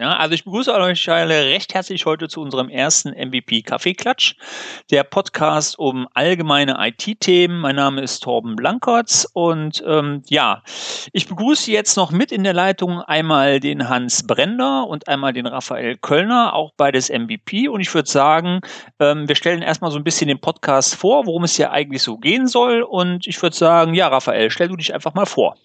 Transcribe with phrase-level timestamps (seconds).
[0.00, 4.36] Ja, also ich begrüße euch alle recht herzlich heute zu unserem ersten MVP Kaffeeklatsch,
[4.92, 7.58] der Podcast um allgemeine IT-Themen.
[7.58, 10.62] Mein Name ist Torben Blankertz und ähm, ja,
[11.12, 15.46] ich begrüße jetzt noch mit in der Leitung einmal den Hans Brender und einmal den
[15.46, 17.66] Raphael Kölner, auch beides MVP.
[17.68, 18.60] Und ich würde sagen,
[19.00, 22.18] ähm, wir stellen erstmal so ein bisschen den Podcast vor, worum es hier eigentlich so
[22.18, 22.82] gehen soll.
[22.82, 25.56] Und ich würde sagen, ja, Raphael, stell du dich einfach mal vor.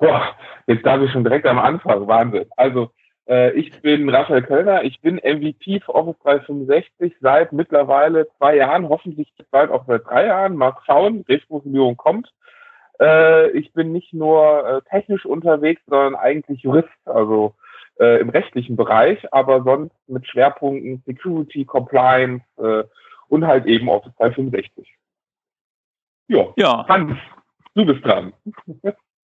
[0.00, 0.34] Boah,
[0.66, 2.46] jetzt darf ich schon direkt am Anfang, Wahnsinn.
[2.56, 2.90] Also
[3.28, 9.32] ich bin Raphael Kölner, ich bin MVP für Office 365 seit mittlerweile zwei Jahren, hoffentlich
[9.50, 10.54] bald auch seit drei Jahren.
[10.54, 12.32] Mal schauen, Rechtsprofilierung kommt.
[13.00, 17.54] Äh, ich bin nicht nur äh, technisch unterwegs, sondern eigentlich Jurist, also
[17.98, 22.84] äh, im rechtlichen Bereich, aber sonst mit Schwerpunkten Security, Compliance äh,
[23.28, 24.94] und halt eben Office 365.
[26.28, 26.52] Jo.
[26.56, 26.86] Ja.
[26.88, 27.18] Hans,
[27.74, 28.32] du bist dran.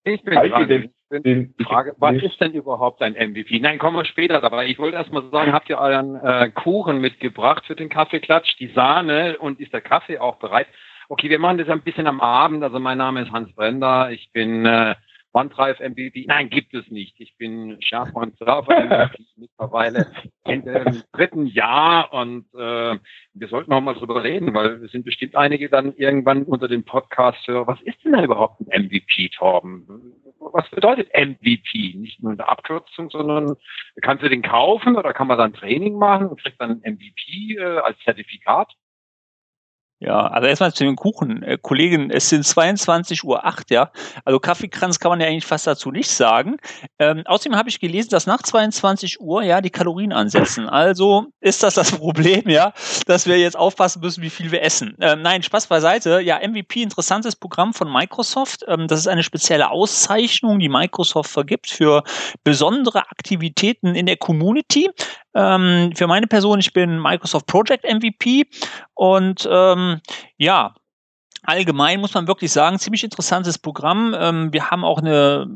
[0.05, 0.91] Ich bin dran.
[1.13, 3.61] Den, den, die Frage, was ist denn überhaupt ein MVP?
[3.61, 4.67] Nein, kommen wir später dabei.
[4.67, 8.69] Ich wollte erst mal sagen, habt ihr euren äh, Kuchen mitgebracht für den Kaffeeklatsch, die
[8.69, 10.69] Sahne und ist der Kaffee auch bereit?
[11.11, 12.63] Okay, wir machen das ein bisschen am Abend.
[12.65, 14.11] Also mein Name ist Hans Brender.
[14.11, 14.95] Ich bin äh,
[15.35, 16.25] OneDrive MVP.
[16.27, 17.15] Nein, gibt es nicht.
[17.19, 20.11] Ich bin SharePoint Server MVP mittlerweile
[20.47, 22.99] in dem dritten Jahr und äh,
[23.35, 26.85] wir sollten noch mal drüber reden, weil es sind bestimmt einige dann irgendwann unter dem
[26.85, 27.67] Podcast hören.
[27.67, 29.87] Was ist denn da überhaupt ein MVP, Torben?
[30.53, 31.95] Was bedeutet MVP?
[31.97, 33.57] Nicht nur eine Abkürzung, sondern
[34.01, 37.79] kannst du den kaufen oder kann man dann Training machen und kriegt dann MVP äh,
[37.79, 38.73] als Zertifikat?
[40.05, 41.45] Ja, also erstmal zu den Kuchen.
[41.45, 43.93] Äh, Kollegin, es sind 22 Uhr 8, ja.
[44.25, 46.57] Also Kaffeekranz kann man ja eigentlich fast dazu nicht sagen.
[46.99, 50.69] Ähm, außerdem habe ich gelesen, dass nach 22 Uhr ja die Kalorien ansetzen.
[50.69, 52.73] Also ist das das Problem, ja,
[53.07, 54.97] dass wir jetzt aufpassen müssen, wie viel wir essen.
[55.01, 56.21] Ähm, nein, Spaß beiseite.
[56.21, 58.65] Ja, MVP, interessantes Programm von Microsoft.
[58.67, 62.03] Ähm, das ist eine spezielle Auszeichnung, die Microsoft vergibt für
[62.43, 64.91] besondere Aktivitäten in der Community.
[65.35, 68.47] Ähm, für meine Person, ich bin Microsoft Project MVP
[68.95, 70.01] und ähm,
[70.37, 70.75] ja,
[71.43, 74.15] allgemein muss man wirklich sagen, ziemlich interessantes Programm.
[74.19, 75.47] Ähm, wir haben auch eine,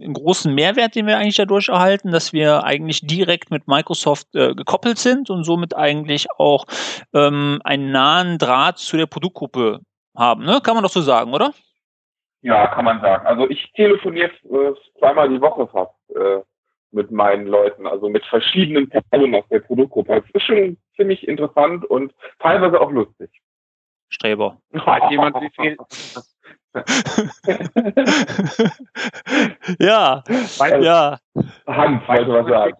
[0.00, 4.54] einen großen Mehrwert, den wir eigentlich dadurch erhalten, dass wir eigentlich direkt mit Microsoft äh,
[4.54, 6.66] gekoppelt sind und somit eigentlich auch
[7.14, 9.80] ähm, einen nahen Draht zu der Produktgruppe
[10.16, 10.44] haben.
[10.44, 10.60] Ne?
[10.62, 11.52] Kann man doch so sagen, oder?
[12.42, 13.26] Ja, kann man sagen.
[13.26, 15.92] Also ich telefoniere äh, zweimal die Woche fast.
[16.10, 16.42] Äh,
[16.92, 20.20] mit meinen Leuten, also mit verschiedenen Personen aus der Produktgruppe.
[20.20, 23.30] Das ist schon ziemlich interessant und teilweise auch lustig.
[24.08, 24.60] Streber.
[24.70, 25.76] Weiß jemand, wie viel?
[29.78, 31.18] ja, weiß, ja.
[31.66, 32.76] Hans wollte was sagen.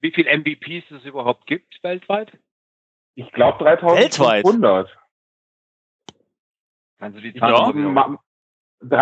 [0.00, 2.36] Wie viele MVPs es überhaupt gibt weltweit?
[3.14, 4.88] Ich glaube 3500.
[6.98, 8.18] Kannst du die Zahl ja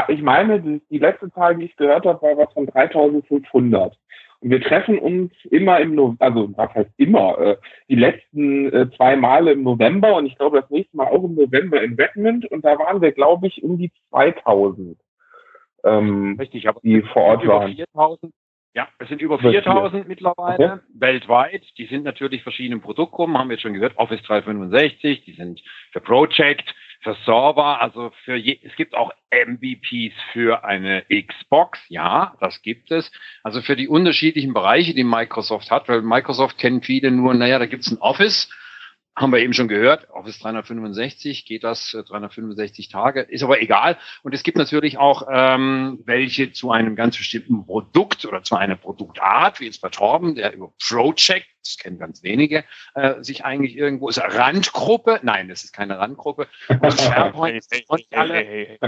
[0.08, 3.96] ich meine, die letzte Zahl, die ich gehört habe, war was von 3500.
[4.40, 7.56] Und wir treffen uns immer im November, also was heißt immer, äh,
[7.88, 11.36] die letzten äh, zwei Male im November und ich glaube das nächste Mal auch im
[11.36, 14.98] November in Redmond und da waren wir, glaube ich, um die 2000.
[15.84, 17.72] Ähm, Richtig, aber die vor Ort waren.
[17.72, 18.32] 4000,
[18.74, 20.82] ja, es sind über 4000 mittlerweile okay.
[20.94, 21.62] weltweit.
[21.76, 25.62] Die sind natürlich verschiedenen Produktgruppen, haben wir jetzt schon gehört, Office 365, die sind
[25.92, 32.36] für Project, für Server, also für je, es gibt auch MVPs für eine Xbox, ja,
[32.40, 33.10] das gibt es.
[33.42, 37.66] Also für die unterschiedlichen Bereiche, die Microsoft hat, weil Microsoft kennen viele nur, naja, da
[37.66, 38.48] gibt's ein Office
[39.14, 43.98] haben wir eben schon gehört, Office 365 geht das 365 äh, Tage, ist aber egal.
[44.22, 48.76] Und es gibt natürlich auch ähm, welche zu einem ganz bestimmten Produkt oder zu einer
[48.76, 52.64] Produktart, wie jetzt bei Torben, der über Project, das kennen ganz wenige,
[52.94, 58.02] äh, sich eigentlich irgendwo, ist eine Randgruppe, nein, das ist keine Randgruppe, und SharePoint und
[58.12, 58.78] alle, äh,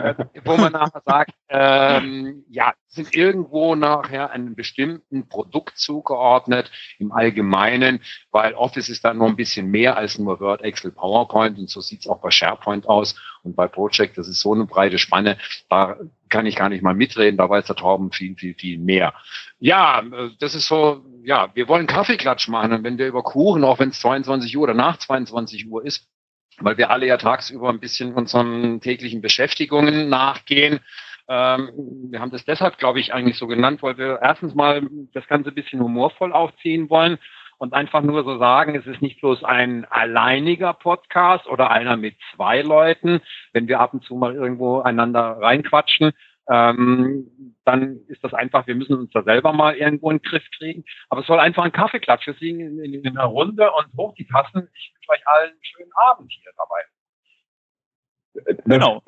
[0.45, 8.01] wo man nachher sagt, ähm, ja, sind irgendwo nachher einem bestimmten Produkt zugeordnet, im Allgemeinen,
[8.31, 11.81] weil Office ist dann nur ein bisschen mehr als nur Word, Excel, PowerPoint und so
[11.81, 15.39] sieht's auch bei SharePoint aus und bei Project, das ist so eine breite Spanne,
[15.69, 15.97] da
[16.29, 19.15] kann ich gar nicht mal mitreden, da weiß der Torben viel, viel, viel mehr.
[19.61, 20.03] Ja,
[20.41, 23.91] das ist so, ja, wir wollen Kaffeeklatsch machen und wenn wir über Kuchen, auch wenn
[23.91, 26.09] es 22 Uhr oder nach 22 Uhr ist,
[26.59, 30.81] weil wir alle ja tagsüber ein bisschen unseren täglichen Beschäftigungen nachgehen,
[31.27, 31.71] ähm,
[32.11, 35.51] wir haben das deshalb, glaube ich, eigentlich so genannt, weil wir erstens mal das Ganze
[35.51, 37.19] ein bisschen humorvoll aufziehen wollen
[37.65, 42.15] und einfach nur so sagen, es ist nicht bloß ein alleiniger Podcast oder einer mit
[42.37, 43.23] zwei Leuten.
[43.55, 46.13] Wenn wir ab und zu mal irgendwo einander reinquatschen,
[46.51, 50.45] ähm, dann ist das einfach, wir müssen uns da selber mal irgendwo in den Griff
[50.59, 50.85] kriegen.
[51.09, 52.27] Aber es soll einfach ein Kaffeeklatsch.
[52.27, 54.69] Wir singen in, in, in einer Runde und hoch die Tassen.
[54.75, 56.83] Ich wünsche euch allen einen schönen Abend hier dabei.
[58.67, 59.03] Genau.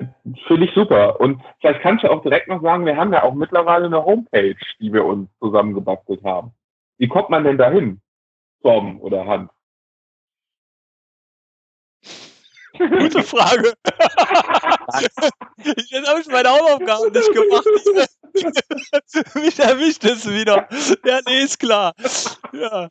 [0.47, 1.19] Finde ich super.
[1.19, 4.55] Und vielleicht kannst du auch direkt noch sagen, wir haben ja auch mittlerweile eine Homepage,
[4.79, 6.53] die wir uns zusammengebastelt haben.
[6.97, 8.01] Wie kommt man denn dahin?
[8.61, 9.49] Tom oder Hans?
[12.77, 13.73] Gute Frage.
[15.89, 17.65] Jetzt habe ich meine Hausaufgaben nicht gemacht.
[19.35, 20.67] Mich erwischt es wieder.
[21.03, 21.93] Ja, nee, ist klar.
[22.53, 22.87] Ja.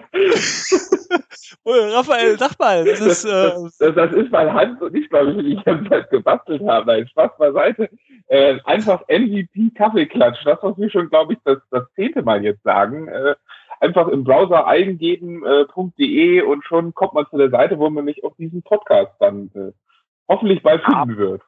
[1.64, 2.84] Oh, Raphael, sag mal.
[2.84, 5.88] Das ist, äh das, das, das ist weil Hans und ich, glaube ich, die ganze
[5.88, 6.86] Zeit gebastelt haben.
[6.86, 7.88] Nein, Spaß beiseite.
[8.26, 10.44] Äh, einfach MVP Kaffeeklatsch.
[10.44, 13.08] Das, was wir schon, glaube ich, das, das zehnte Mal jetzt sagen.
[13.08, 13.36] Äh,
[13.80, 18.24] einfach im Browser eingeben äh, und schon kommt man zu der Seite, wo man mich
[18.24, 19.72] auf diesen Podcast dann äh,
[20.28, 21.42] hoffentlich bald finden wird.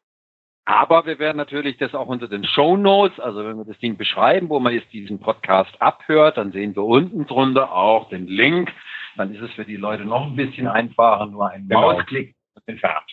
[0.64, 3.96] Aber wir werden natürlich das auch unter den Show Notes, also wenn wir das Ding
[3.96, 8.70] beschreiben, wo man jetzt diesen Podcast abhört, dann sehen wir unten drunter auch den Link.
[9.16, 11.92] Dann ist es für die Leute noch ein bisschen einfacher, nur ein genau.
[11.92, 12.34] Mausklick
[12.66, 13.10] entfernt.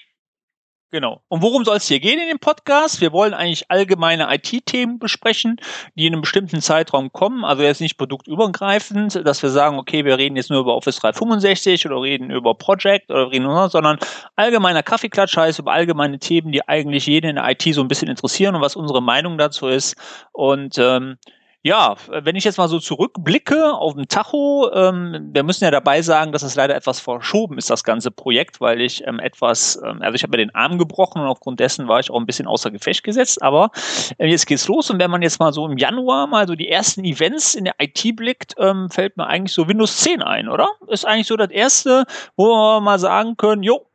[0.96, 1.22] Genau.
[1.28, 3.02] Und worum soll es hier gehen in dem Podcast?
[3.02, 5.58] Wir wollen eigentlich allgemeine IT-Themen besprechen,
[5.96, 7.44] die in einem bestimmten Zeitraum kommen.
[7.44, 11.86] Also jetzt nicht produktübergreifend, dass wir sagen, okay, wir reden jetzt nur über Office 365
[11.86, 14.00] oder reden über Project oder reden nur, sondern
[14.38, 18.08] allgemeiner Kaffeeklatsch heißt über allgemeine Themen, die eigentlich jeden in der IT so ein bisschen
[18.08, 19.98] interessieren und was unsere Meinung dazu ist.
[20.32, 21.18] Und ähm,
[21.66, 26.04] ja, wenn ich jetzt mal so zurückblicke auf den Tacho, ähm, wir müssen ja dabei
[26.04, 30.00] sagen, dass es leider etwas verschoben ist, das ganze Projekt, weil ich ähm, etwas, ähm,
[30.04, 32.46] also ich habe mir den Arm gebrochen und aufgrund dessen war ich auch ein bisschen
[32.46, 33.72] außer Gefecht gesetzt, aber
[34.20, 36.70] äh, jetzt geht's los und wenn man jetzt mal so im Januar mal so die
[36.70, 40.70] ersten Events in der IT blickt, ähm, fällt mir eigentlich so Windows 10 ein, oder?
[40.86, 43.88] Ist eigentlich so das erste, wo wir mal sagen können, jo,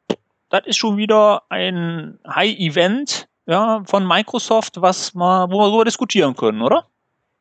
[0.49, 6.35] das ist schon wieder ein High-Event ja, von Microsoft, was mal, wo wir darüber diskutieren
[6.35, 6.90] können, oder?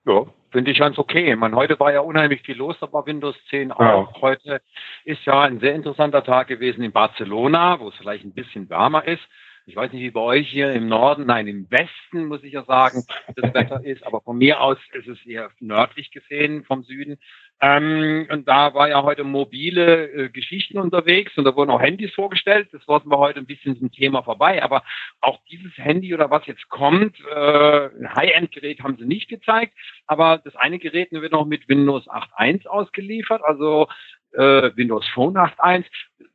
[0.09, 1.35] Ja, finde ich ganz okay.
[1.35, 3.79] Man, heute war ja unheimlich viel los, aber Windows 10 auch.
[3.79, 4.21] Ja.
[4.21, 4.61] Heute
[5.05, 9.07] ist ja ein sehr interessanter Tag gewesen in Barcelona, wo es vielleicht ein bisschen wärmer
[9.07, 9.21] ist.
[9.69, 12.63] Ich weiß nicht, wie bei euch hier im Norden, nein, im Westen muss ich ja
[12.63, 13.03] sagen,
[13.35, 17.19] das Wetter ist, aber von mir aus ist es eher nördlich gesehen vom Süden.
[17.61, 22.11] Ähm, und da war ja heute mobile äh, Geschichten unterwegs und da wurden auch Handys
[22.15, 22.69] vorgestellt.
[22.71, 24.63] Das wollten wir heute ein bisschen zum Thema vorbei.
[24.63, 24.81] Aber
[25.21, 29.75] auch dieses Handy oder was jetzt kommt, äh, ein High-End-Gerät haben sie nicht gezeigt.
[30.07, 33.87] Aber das eine Gerät wird noch mit Windows 8.1 ausgeliefert, also
[34.33, 35.85] äh, Windows Phone 8.1,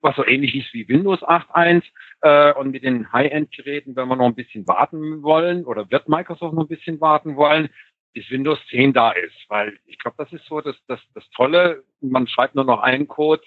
[0.03, 1.83] was so ähnlich ist wie Windows 8.1.
[2.25, 6.55] Äh, und mit den High-End-Geräten, wenn wir noch ein bisschen warten wollen oder wird Microsoft
[6.55, 7.69] noch ein bisschen warten wollen,
[8.15, 9.37] bis Windows 10 da ist.
[9.49, 11.85] Weil ich glaube, das ist so das, das, das Tolle.
[12.01, 13.43] Man schreibt nur noch einen Code,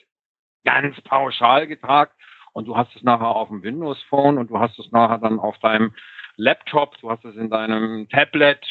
[0.63, 2.13] ganz pauschal getagt
[2.53, 5.39] und du hast es nachher auf dem Windows Phone und du hast es nachher dann
[5.39, 5.95] auf deinem
[6.35, 8.63] Laptop, du hast es in deinem Tablet,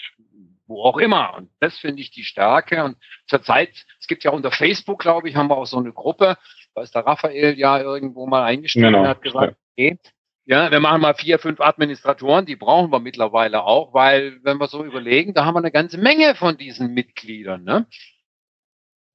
[0.69, 1.35] wo auch immer.
[1.37, 2.85] Und das finde ich die Stärke.
[2.85, 6.37] Und zurzeit, es gibt ja unter Facebook, glaube ich, haben wir auch so eine Gruppe,
[6.76, 9.00] da ist der Raphael ja irgendwo mal eingestiegen genau.
[9.00, 9.99] und hat gesagt, okay,
[10.49, 14.69] ja, wir machen mal vier, fünf Administratoren, die brauchen wir mittlerweile auch, weil, wenn wir
[14.69, 17.87] so überlegen, da haben wir eine ganze Menge von diesen Mitgliedern, ne?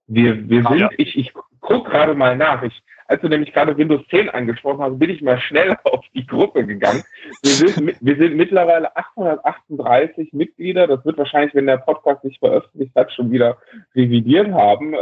[0.08, 0.90] Wir, wir sind, ja.
[0.98, 2.64] ich, ich gucke gerade mal nach.
[2.64, 6.26] Ich, als du nämlich gerade Windows 10 angesprochen hast, bin ich mal schnell auf die
[6.26, 7.04] Gruppe gegangen.
[7.42, 10.86] Wir sind, wir sind mittlerweile 838 Mitglieder.
[10.88, 13.58] Das wird wahrscheinlich, wenn der Podcast sich veröffentlicht hat, schon wieder
[13.96, 14.96] revidiert haben.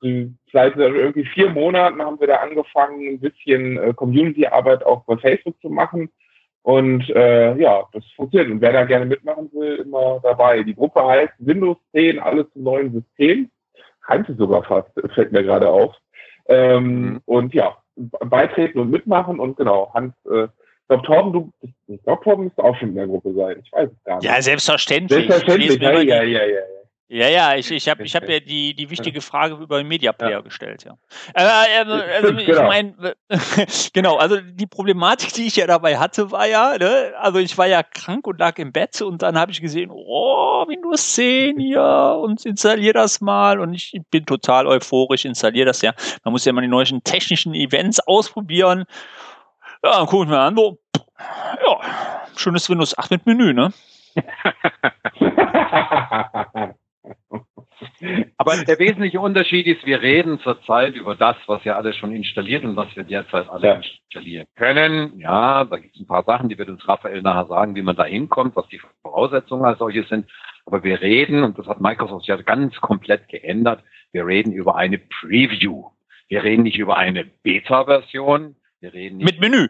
[0.00, 5.60] Seit irgendwie vier Monaten haben wir da angefangen, ein bisschen äh, Community-Arbeit auch bei Facebook
[5.60, 6.10] zu machen.
[6.62, 8.50] Und äh, ja, das funktioniert.
[8.50, 10.62] Und wer da gerne mitmachen will, immer dabei.
[10.62, 13.50] Die Gruppe heißt Windows 10, alles zum neuen System.
[14.06, 15.94] Kannte sogar fast, fällt mir gerade auf.
[16.46, 17.20] Ähm, mhm.
[17.26, 19.40] Und ja, beitreten und mitmachen.
[19.40, 21.52] Und genau, Hans, äh, ich glaube, Torben, du,
[21.86, 23.60] ich glaube, Torben müsste auch schon in der Gruppe sein.
[23.62, 24.24] Ich weiß es gar nicht.
[24.24, 25.28] Ja, selbstverständlich.
[25.28, 26.77] Selbstverständlich, ja, ja, ja, ja.
[27.10, 30.12] Ja, ja, ich, ich habe ich hab ja die, die wichtige Frage über den Media
[30.12, 30.40] Player ja.
[30.42, 30.98] gestellt, ja.
[31.32, 32.66] Äh, also, also ich genau.
[32.66, 33.16] meine,
[33.94, 37.66] genau, also die Problematik, die ich ja dabei hatte, war ja, ne, also ich war
[37.66, 42.12] ja krank und lag im Bett und dann habe ich gesehen, oh, Windows 10 ja
[42.12, 45.94] und installiere das mal und ich bin total euphorisch, installiere das ja.
[46.24, 48.84] Man muss ja mal die neuen technischen Events ausprobieren.
[49.82, 50.78] Ja, dann gucke ich mir an, so,
[51.66, 51.80] ja,
[52.36, 53.72] schönes Windows 8 mit Menü, ne?
[58.36, 62.64] Aber der wesentliche Unterschied ist, wir reden zurzeit über das, was ja alles schon installiert
[62.64, 63.74] und was wir derzeit alle ja.
[63.74, 65.18] installieren können.
[65.18, 67.96] Ja, da gibt es ein paar Sachen, die wird uns Raphael nachher sagen, wie man
[67.96, 70.26] da hinkommt, was die Voraussetzungen als solche sind.
[70.66, 73.82] Aber wir reden, und das hat Microsoft ja ganz komplett geändert,
[74.12, 75.90] wir reden über eine Preview.
[76.28, 78.56] Wir reden nicht über eine Beta-Version.
[78.80, 79.68] Wir reden nicht mit Menü.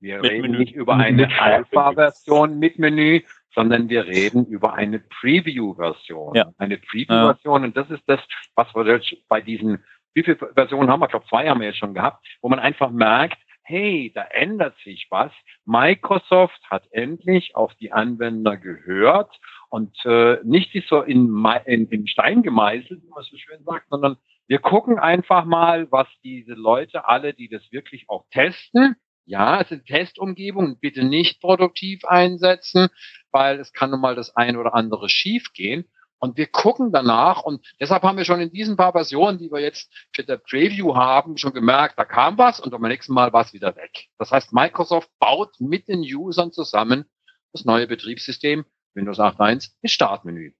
[0.00, 0.58] Wir mit reden Menü.
[0.58, 3.20] nicht über eine Alpha-Version mit Menü,
[3.54, 6.34] sondern wir reden über eine Preview-Version.
[6.34, 6.52] Ja.
[6.58, 7.62] Eine Preview-Version.
[7.62, 7.66] Ja.
[7.66, 8.20] Und das ist das,
[8.54, 11.06] was wir bei diesen, wie viele Versionen haben wir?
[11.06, 14.76] Ich glaube, zwei haben wir jetzt schon gehabt, wo man einfach merkt, hey, da ändert
[14.84, 15.30] sich was.
[15.64, 19.38] Microsoft hat endlich auf die Anwender gehört
[19.70, 23.88] und äh, nicht ist so in, in, in Stein gemeißelt, wie man so schön sagt,
[23.88, 24.16] sondern
[24.48, 29.68] Wir gucken einfach mal, was diese Leute alle, die das wirklich auch testen, ja, es
[29.68, 32.88] sind Testumgebungen, bitte nicht produktiv einsetzen,
[33.30, 35.84] weil es kann nun mal das ein oder andere schief gehen.
[36.18, 39.58] Und wir gucken danach und deshalb haben wir schon in diesen paar Versionen, die wir
[39.58, 43.44] jetzt für der Preview haben, schon gemerkt, da kam was und beim nächsten Mal war
[43.44, 44.06] es wieder weg.
[44.18, 47.06] Das heißt, Microsoft baut mit den Usern zusammen
[47.52, 48.64] das neue Betriebssystem
[48.94, 50.52] Windows 8.1 im Startmenü.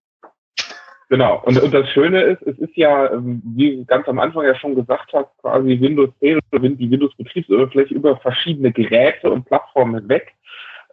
[1.12, 1.42] Genau.
[1.45, 4.75] Und, und das Schöne ist, es ist ja, ähm, wie ganz am Anfang ja schon
[4.75, 10.33] gesagt hast, quasi Windows 10 oder die Windows-Betriebsoberfläche über verschiedene Geräte und Plattformen hinweg.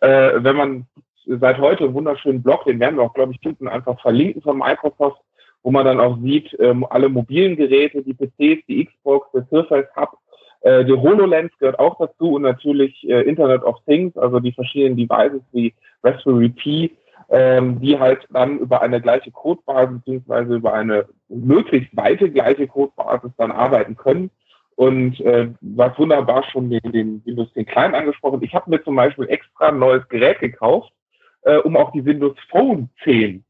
[0.01, 0.85] Äh, wenn man
[1.25, 4.57] seit heute einen wunderschönen Blog, den werden wir auch, glaube ich, hinten einfach verlinken von
[4.57, 5.21] Microsoft,
[5.63, 9.87] wo man dann auch sieht, ähm, alle mobilen Geräte, die PCs, die Xbox, der Surface
[9.95, 10.17] Hub,
[10.63, 14.97] äh, die HoloLens gehört auch dazu und natürlich äh, Internet of Things, also die verschiedenen
[14.97, 15.73] Devices wie
[16.03, 16.91] Raspberry Pi,
[17.29, 23.31] ähm, die halt dann über eine gleiche Codebasis beziehungsweise über eine möglichst weite gleiche Codebasis
[23.37, 24.31] dann arbeiten können.
[24.75, 28.41] Und äh, was wunderbar schon den, den Windows 10 Client angesprochen.
[28.43, 30.93] Ich habe mir zum Beispiel extra ein neues Gerät gekauft,
[31.41, 33.43] äh, um auch die Windows Phone 10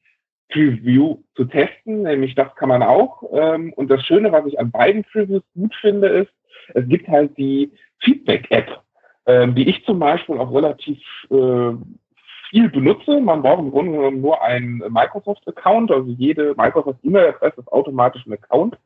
[0.52, 3.24] Preview zu testen, nämlich das kann man auch.
[3.32, 6.32] Ähm, und das Schöne, was ich an beiden Previews gut finde, ist,
[6.74, 8.82] es gibt halt die Feedback-App,
[9.28, 11.74] ähm, die ich zum Beispiel auch relativ äh,
[12.50, 13.20] viel benutze.
[13.20, 18.78] Man braucht im Grunde genommen nur einen Microsoft-Account, also jede Microsoft-E-Mail-Adresse ist automatisch ein Account,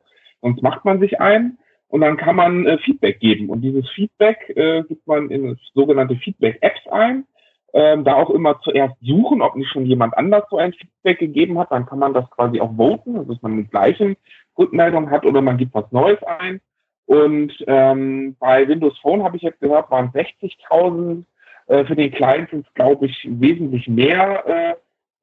[0.42, 3.48] sonst macht man sich ein und dann kann man äh, Feedback geben.
[3.50, 7.26] Und dieses Feedback äh, gibt man in sogenannte Feedback-Apps ein
[7.74, 11.58] ähm, da auch immer zuerst suchen, ob nicht schon jemand anders so ein Feedback gegeben
[11.58, 11.72] hat.
[11.72, 14.16] Dann kann man das quasi auch voten, also dass man die gleichen
[14.56, 16.60] Rückmeldungen hat oder man gibt was Neues ein.
[17.06, 21.24] Und ähm, bei Windows Phone habe ich jetzt gehört, waren 60.000.
[21.66, 24.74] Äh, für den Client sind es, glaube ich, wesentlich mehr, äh,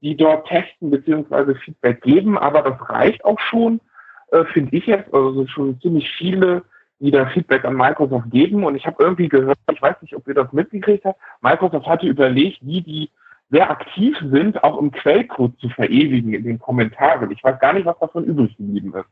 [0.01, 1.55] die dort testen bzw.
[1.55, 2.37] Feedback geben.
[2.37, 3.79] Aber das reicht auch schon,
[4.31, 5.13] äh, finde ich jetzt.
[5.13, 6.63] Also sind schon ziemlich viele
[7.01, 8.63] die da Feedback an Microsoft geben.
[8.63, 12.05] Und ich habe irgendwie gehört, ich weiß nicht, ob ihr das mitgekriegt habt, Microsoft hatte
[12.05, 13.09] überlegt, wie die
[13.49, 17.31] sehr aktiv sind, auch im Quellcode zu verewigen in den Kommentaren.
[17.31, 19.09] Ich weiß gar nicht, was davon übrig geblieben ist.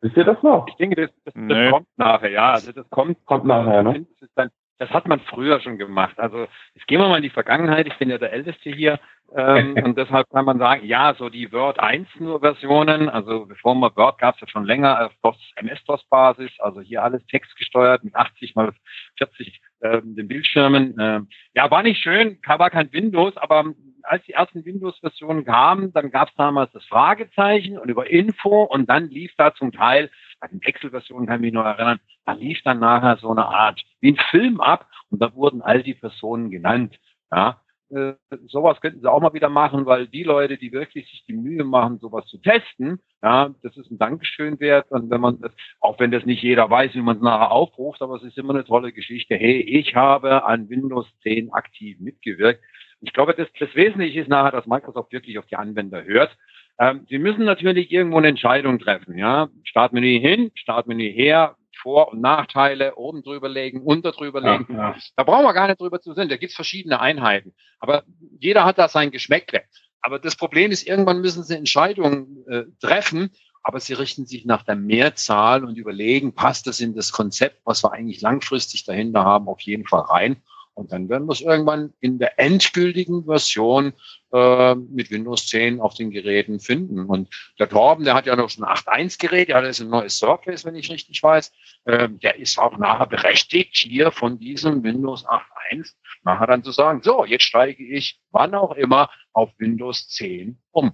[0.00, 0.68] Wisst ihr das noch?
[0.68, 2.52] Ich denke, das, das, das kommt nachher, ja.
[2.52, 4.06] Also das kommt, kommt nachher, ne?
[4.20, 6.18] Das, dann, das hat man früher schon gemacht.
[6.18, 7.86] Also jetzt gehen wir mal in die Vergangenheit.
[7.86, 9.00] Ich bin ja der Älteste hier.
[9.34, 13.74] Ähm, und deshalb kann man sagen, ja, so die Word 1 nur Versionen, also bevor
[13.74, 18.14] man Word gab es ja schon länger auf DOS, MS-DOS-Basis, also hier alles textgesteuert mit
[18.14, 18.72] 80 mal
[19.18, 20.96] 40 ähm, den Bildschirmen.
[21.00, 23.64] Ähm, ja, war nicht schön, war kein Windows, aber
[24.02, 28.88] als die ersten Windows-Versionen kamen, dann gab es damals das Fragezeichen und über Info und
[28.88, 32.62] dann lief da zum Teil, bei den Excel-Versionen kann ich mich noch erinnern, da lief
[32.62, 36.50] dann nachher so eine Art wie ein Film ab und da wurden all die Personen
[36.50, 36.98] genannt.
[37.32, 38.14] Ja, äh,
[38.48, 41.62] sowas könnten sie auch mal wieder machen, weil die Leute, die wirklich sich die Mühe
[41.64, 44.90] machen, sowas zu testen, ja, das ist ein Dankeschön wert.
[44.90, 48.02] Und wenn man das, auch wenn das nicht jeder weiß, wie man es nachher aufruft,
[48.02, 49.36] aber es ist immer eine tolle Geschichte.
[49.36, 52.62] Hey, ich habe an Windows 10 aktiv mitgewirkt.
[53.02, 56.36] Ich glaube, das, das Wesentliche ist nachher, dass Microsoft wirklich auf die Anwender hört.
[56.78, 59.48] Ähm, sie müssen natürlich irgendwo eine Entscheidung treffen, ja.
[59.64, 61.56] Startmenü hin, Startmenü her,
[61.86, 64.66] vor- und Nachteile, oben drüber legen, unter drüber legen.
[64.70, 64.96] Ja, ja.
[65.14, 66.30] Da brauchen wir gar nicht drüber zu sind.
[66.30, 67.54] Da gibt's verschiedene Einheiten.
[67.78, 68.04] Aber
[68.40, 69.62] jeder hat da sein Geschmäckle.
[70.00, 73.30] Aber das Problem ist, irgendwann müssen sie Entscheidungen äh, treffen,
[73.62, 77.82] aber sie richten sich nach der Mehrzahl und überlegen, passt das in das Konzept, was
[77.82, 80.36] wir eigentlich langfristig dahinter haben, auf jeden Fall rein.
[80.74, 83.94] Und dann werden wir es irgendwann in der endgültigen Version
[84.36, 87.06] äh, mit Windows 10 auf den Geräten finden.
[87.06, 87.28] Und
[87.58, 90.64] der Torben, der hat ja noch schon ein 8.1-Gerät, der hat jetzt ein neues Surface,
[90.64, 91.52] wenn ich richtig weiß.
[91.86, 97.00] Äh, der ist auch nachher berechtigt, hier von diesem Windows 8.1 nachher dann zu sagen,
[97.02, 100.92] so, jetzt steige ich wann auch immer auf Windows 10 um.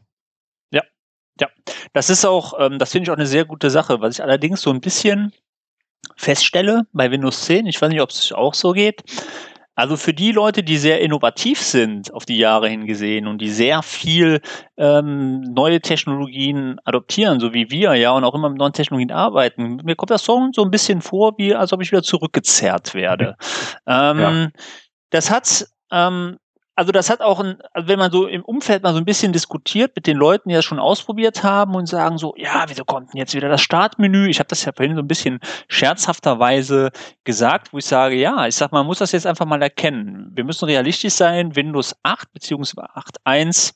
[0.71, 0.83] Ja,
[1.41, 1.49] ja.
[1.93, 4.01] Das ist auch, ähm, das finde ich auch eine sehr gute Sache.
[4.01, 5.33] Was ich allerdings so ein bisschen
[6.17, 9.03] feststelle bei Windows 10, ich weiß nicht, ob es auch so geht,
[9.75, 13.83] also für die Leute, die sehr innovativ sind auf die Jahre hingesehen und die sehr
[13.83, 14.41] viel
[14.77, 19.77] ähm, neue Technologien adoptieren, so wie wir ja und auch immer mit neuen Technologien arbeiten,
[19.83, 23.37] mir kommt das so, so ein bisschen vor, wie als ob ich wieder zurückgezerrt werde.
[23.87, 24.49] ähm, ja.
[25.11, 26.39] Das hat ähm,
[26.75, 29.33] also das hat auch ein, also wenn man so im Umfeld mal so ein bisschen
[29.33, 33.13] diskutiert mit den Leuten, die das schon ausprobiert haben und sagen so, ja, wieso kommt
[33.13, 34.29] denn jetzt wieder das Startmenü?
[34.29, 36.91] Ich habe das ja vorhin so ein bisschen scherzhafterweise
[37.25, 40.31] gesagt, wo ich sage, ja, ich sag, man muss das jetzt einfach mal erkennen.
[40.35, 43.75] Wir müssen realistisch sein, Windows 8 beziehungsweise 8.1.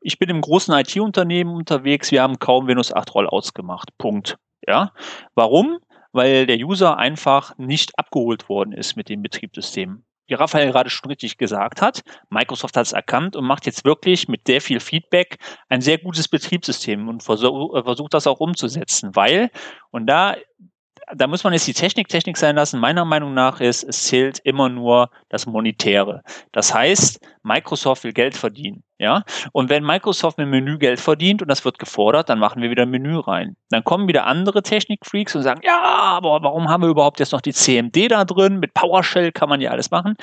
[0.00, 3.90] Ich bin im großen IT-Unternehmen unterwegs, wir haben kaum Windows 8 Rollouts gemacht.
[3.98, 4.38] Punkt.
[4.66, 4.92] Ja.
[5.34, 5.78] Warum?
[6.12, 10.04] Weil der User einfach nicht abgeholt worden ist mit dem Betriebssystem.
[10.28, 14.28] Wie Raphael gerade schon richtig gesagt hat, Microsoft hat es erkannt und macht jetzt wirklich
[14.28, 19.50] mit sehr viel Feedback ein sehr gutes Betriebssystem und versuch, versucht das auch umzusetzen, weil,
[19.90, 20.36] und da
[21.14, 22.80] da muss man jetzt die Technik Technik sein lassen.
[22.80, 26.22] Meiner Meinung nach ist, es zählt immer nur das Monetäre.
[26.52, 28.84] Das heißt, Microsoft will Geld verdienen.
[29.00, 32.68] Ja, und wenn Microsoft mit Menü Geld verdient und das wird gefordert, dann machen wir
[32.70, 33.56] wieder Menü rein.
[33.70, 37.40] Dann kommen wieder andere Technikfreaks und sagen, ja, aber warum haben wir überhaupt jetzt noch
[37.40, 38.58] die CMD da drin?
[38.58, 40.16] Mit PowerShell kann man ja alles machen.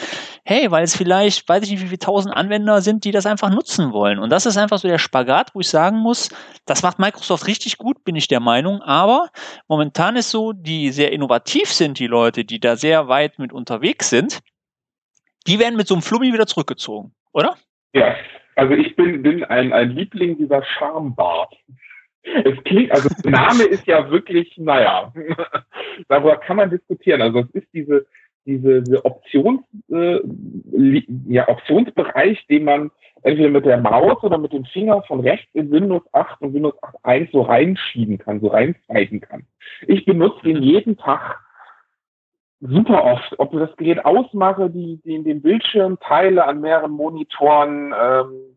[0.44, 3.50] Hey, weil es vielleicht, weiß ich nicht, wie viele tausend Anwender sind, die das einfach
[3.50, 4.20] nutzen wollen.
[4.20, 6.28] Und das ist einfach so der Spagat, wo ich sagen muss,
[6.66, 8.82] das macht Microsoft richtig gut, bin ich der Meinung.
[8.82, 9.30] Aber
[9.70, 14.10] momentan ist so, die sehr innovativ sind, die Leute, die da sehr weit mit unterwegs
[14.10, 14.42] sind,
[15.48, 17.56] die werden mit so einem Flummi wieder zurückgezogen, oder?
[17.94, 18.16] Ja,
[18.56, 21.54] also ich bin, bin ein, ein Liebling dieser Schambart.
[22.24, 25.14] Es klingt, also der Name ist ja wirklich, naja,
[26.08, 27.22] darüber kann man diskutieren.
[27.22, 28.06] Also es ist diese,
[28.46, 30.20] diese, diese Options, äh,
[31.28, 32.92] ja, Optionsbereich, den man
[33.24, 36.76] entweder mit der Maus oder mit dem Finger von rechts in Windows 8 und Windows
[36.82, 39.46] 8.1 so reinschieben kann, so reinzeigen kann.
[39.88, 41.45] Ich benutze den jeden Tag
[42.62, 47.94] super oft, ob ich das Gerät ausmache, die, die den Bildschirm teile an mehreren Monitoren,
[48.00, 48.56] ähm,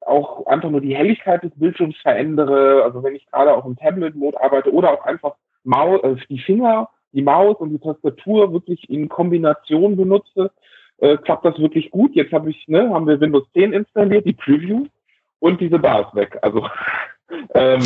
[0.00, 4.42] auch einfach nur die Helligkeit des Bildschirms verändere, also wenn ich gerade auch im Tablet-Mode
[4.42, 5.34] arbeite oder auch einfach
[5.64, 10.50] Maus, äh, die Finger, die Maus und die Tastatur wirklich in Kombination benutze,
[10.98, 12.14] äh, klappt das wirklich gut.
[12.14, 14.86] Jetzt habe ich, ne, haben wir Windows 10 installiert, die Preview
[15.38, 16.38] und diese Bar ist weg.
[16.42, 16.66] Also
[17.54, 17.82] ähm,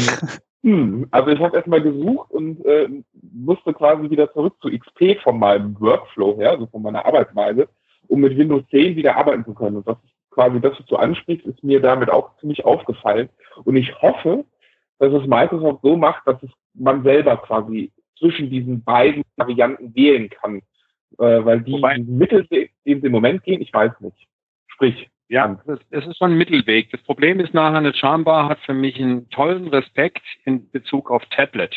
[0.66, 2.88] hm, also ich habe erstmal gesucht und äh,
[3.32, 7.68] musste quasi wieder zurück zu XP von meinem Workflow her, also von meiner Arbeitsweise,
[8.08, 9.76] um mit Windows 10 wieder arbeiten zu können.
[9.76, 9.98] Und ist
[10.32, 13.28] quasi das, was du ansprichst, ist mir damit auch ziemlich aufgefallen.
[13.62, 14.44] Und ich hoffe,
[14.98, 20.28] dass es Microsoft so macht, dass es man selber quasi zwischen diesen beiden Varianten wählen
[20.30, 20.62] kann.
[21.18, 24.26] Äh, weil die Wobei, Mittelweg, den sie im Moment gehen, ich weiß nicht.
[24.66, 25.58] Sprich, ja,
[25.90, 26.90] es ist so ein Mittelweg.
[26.90, 31.24] Das Problem ist nachher, eine Charmbar hat für mich einen tollen Respekt in Bezug auf
[31.26, 31.74] Tablet.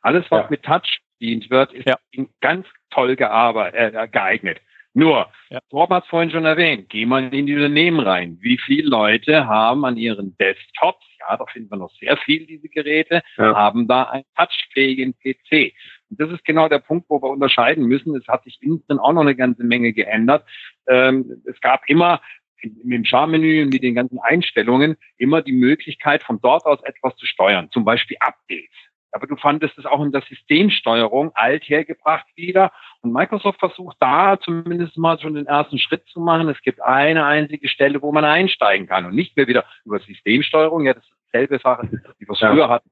[0.00, 0.46] Alles, was ja.
[0.50, 1.96] mit Touch bedient wird, ist ja.
[2.40, 4.60] ganz toll äh, geeignet.
[4.94, 5.58] Nur, ja.
[5.68, 8.38] Torben hat es vorhin schon erwähnt, geh mal in die Unternehmen rein.
[8.40, 12.70] Wie viele Leute haben an ihren Desktops, ja, da finden wir noch sehr viel diese
[12.70, 13.54] Geräte, ja.
[13.54, 15.74] haben da einen touchfähigen PC.
[16.08, 18.16] Und das ist genau der Punkt, wo wir unterscheiden müssen.
[18.16, 20.48] Es hat sich innen auch noch eine ganze Menge geändert.
[20.86, 22.22] Ähm, es gab immer
[22.62, 27.16] mit dem Char-Menü und mit den ganzen Einstellungen immer die Möglichkeit, von dort aus etwas
[27.16, 28.74] zu steuern, zum Beispiel Updates.
[29.12, 32.70] Aber du fandest es auch in der Systemsteuerung alt hergebracht wieder.
[33.00, 36.48] Und Microsoft versucht da zumindest mal schon den ersten Schritt zu machen.
[36.48, 40.84] Es gibt eine einzige Stelle, wo man einsteigen kann und nicht mehr wieder über Systemsteuerung.
[40.84, 41.88] Ja, das ist dieselbe Sache,
[42.20, 42.90] die wir früher hatten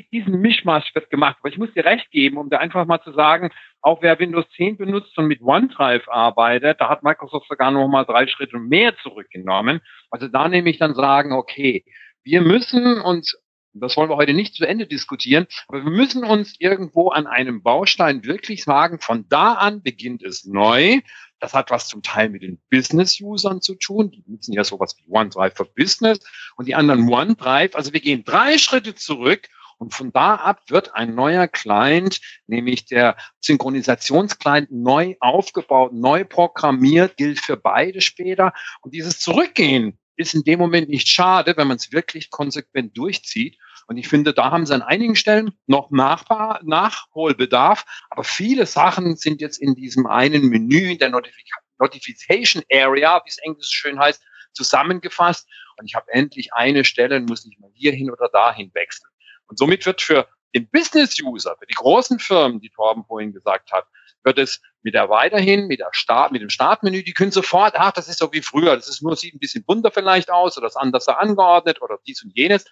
[0.00, 1.36] diesen Mischmasch wird gemacht.
[1.40, 3.50] Aber ich muss dir recht geben, um da einfach mal zu sagen,
[3.80, 8.04] auch wer Windows 10 benutzt und mit OneDrive arbeitet, da hat Microsoft sogar noch mal
[8.04, 9.80] drei Schritte mehr zurückgenommen.
[10.10, 11.84] Also da nehme ich dann sagen, okay,
[12.22, 13.36] wir müssen uns
[13.74, 17.62] das wollen wir heute nicht zu Ende diskutieren, aber wir müssen uns irgendwo an einem
[17.62, 21.00] Baustein wirklich sagen, von da an beginnt es neu.
[21.40, 24.10] Das hat was zum Teil mit den Business-Usern zu tun.
[24.10, 26.20] Die nutzen ja sowas wie OneDrive für Business
[26.56, 27.74] und die anderen OneDrive.
[27.74, 29.48] Also wir gehen drei Schritte zurück
[29.82, 37.16] und von da ab wird ein neuer Client, nämlich der Synchronisationsclient, neu aufgebaut, neu programmiert,
[37.16, 38.52] gilt für beide später.
[38.82, 43.58] Und dieses Zurückgehen ist in dem Moment nicht schade, wenn man es wirklich konsequent durchzieht.
[43.88, 47.84] Und ich finde, da haben sie an einigen Stellen noch Nachbar, Nachholbedarf.
[48.08, 53.38] Aber viele Sachen sind jetzt in diesem einen Menü, in der Notification Area, wie es
[53.38, 55.48] englisch schön heißt, zusammengefasst.
[55.76, 59.08] Und ich habe endlich eine Stelle und muss nicht mal hierhin oder dahin wechseln.
[59.52, 63.84] Und somit wird für den Business-User, für die großen Firmen, die Torben vorhin gesagt hat,
[64.24, 67.92] wird es mit der weiterhin, mit der Start, mit dem Startmenü, die können sofort, ach,
[67.92, 70.68] das ist so wie früher, das ist nur, sieht ein bisschen bunter vielleicht aus oder
[70.68, 72.64] ist anders angeordnet oder dies und jenes.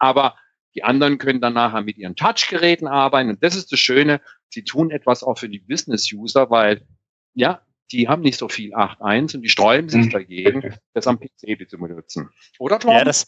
[0.00, 0.36] Aber
[0.74, 3.30] die anderen können dann nachher mit ihren Touchgeräten arbeiten.
[3.30, 4.20] Und das ist das Schöne.
[4.48, 6.84] Sie tun etwas auch für die Business-User, weil,
[7.34, 7.62] ja,
[7.92, 10.10] die haben nicht so viel 8.1 und die sträuben sich mhm.
[10.10, 12.30] dagegen, das am PC zu benutzen.
[12.58, 12.98] Oder, Torben?
[12.98, 13.26] Ja, das,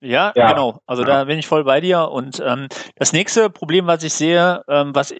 [0.00, 0.80] ja, ja, genau.
[0.86, 2.08] Also da bin ich voll bei dir.
[2.10, 5.18] Und ähm, das nächste Problem, was ich sehe, ähm, was äh,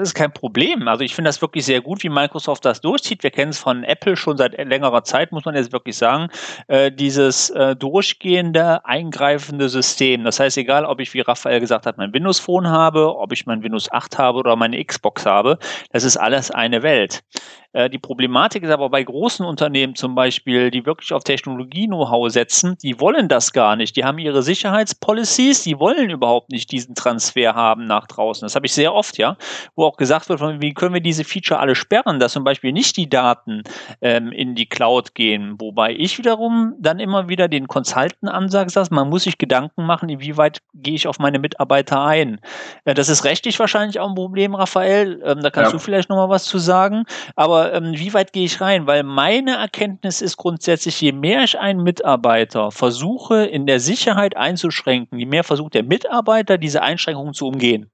[0.00, 0.88] ist kein Problem.
[0.88, 3.22] Also ich finde das wirklich sehr gut, wie Microsoft das durchzieht.
[3.22, 6.28] Wir kennen es von Apple schon seit längerer Zeit, muss man jetzt wirklich sagen.
[6.66, 10.24] Äh, dieses äh, durchgehende, eingreifende System.
[10.24, 13.46] Das heißt, egal, ob ich, wie Raphael gesagt hat, mein Windows Phone habe, ob ich
[13.46, 15.58] mein Windows 8 habe oder meine Xbox habe,
[15.92, 17.22] das ist alles eine Welt.
[17.72, 22.76] Äh, die Problematik ist aber bei großen Unternehmen zum Beispiel, die wirklich auf Technologie-Know-how setzen,
[22.82, 23.96] die wollen das gar nicht.
[23.96, 28.44] Die haben ihre Sicherheitspolicies, die wollen überhaupt nicht diesen Transfer haben nach draußen.
[28.44, 29.36] Das habe ich sehr oft, ja,
[29.76, 32.96] wo auch gesagt wird, wie können wir diese Feature alle sperren, dass zum Beispiel nicht
[32.96, 33.62] die Daten
[34.00, 35.56] ähm, in die Cloud gehen.
[35.58, 40.62] Wobei ich wiederum dann immer wieder den Consulten ansage, man muss sich Gedanken machen, inwieweit
[40.74, 42.40] gehe ich auf meine Mitarbeiter ein.
[42.84, 45.20] Äh, das ist rechtlich wahrscheinlich auch ein Problem, Raphael.
[45.24, 45.78] Ähm, da kannst ja.
[45.78, 47.04] du vielleicht nochmal was zu sagen.
[47.36, 48.86] Aber ähm, wie weit gehe ich rein?
[48.86, 55.18] Weil meine Erkenntnis ist grundsätzlich, je mehr ich einen Mitarbeiter versuche, in der Sicherheit einzuschränken,
[55.18, 57.90] je mehr versucht der Mitarbeiter, diese Einschränkungen zu umgehen.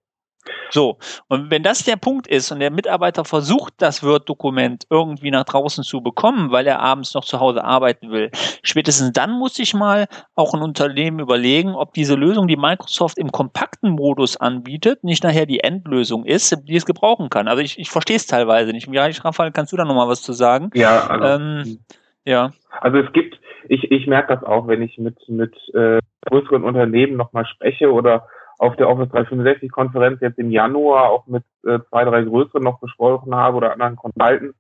[0.71, 5.45] So, und wenn das der Punkt ist und der Mitarbeiter versucht, das Word-Dokument irgendwie nach
[5.45, 8.31] draußen zu bekommen, weil er abends noch zu Hause arbeiten will,
[8.63, 13.33] spätestens dann muss sich mal auch ein Unternehmen überlegen, ob diese Lösung, die Microsoft im
[13.33, 17.49] kompakten Modus anbietet, nicht nachher die Endlösung ist, die es gebrauchen kann.
[17.49, 18.89] Also ich, ich verstehe es teilweise nicht.
[18.93, 20.71] Ja, Raphael, kannst du da nochmal was zu sagen?
[20.75, 21.79] Ja, also, ähm,
[22.25, 22.53] ja.
[22.81, 27.17] Also es gibt, ich, ich merke das auch, wenn ich mit, mit äh, größeren Unternehmen
[27.17, 28.27] nochmal spreche oder
[28.59, 32.81] auf der Office 365 Konferenz jetzt im Januar auch mit äh, zwei, drei größeren noch
[32.81, 34.57] besprochen habe oder anderen Consultants.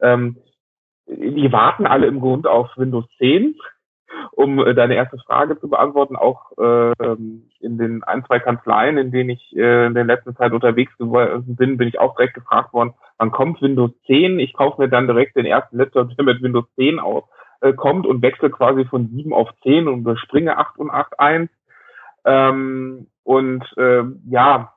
[0.00, 0.36] Ähm,
[1.06, 3.56] die warten alle im Grund auf Windows 10,
[4.32, 6.16] um äh, deine erste Frage zu beantworten.
[6.16, 6.92] Auch äh,
[7.60, 11.76] in den ein, zwei Kanzleien, in denen ich äh, in der letzten Zeit unterwegs bin,
[11.76, 14.38] bin ich auch direkt gefragt worden, wann kommt Windows 10?
[14.38, 17.24] Ich kaufe mir dann direkt den ersten Laptop, der mit Windows 10 auf,
[17.60, 21.50] äh, kommt und wechsle quasi von 7 auf 10 und überspringe 8 und 8 1.
[22.24, 24.74] Ähm, und äh, ja,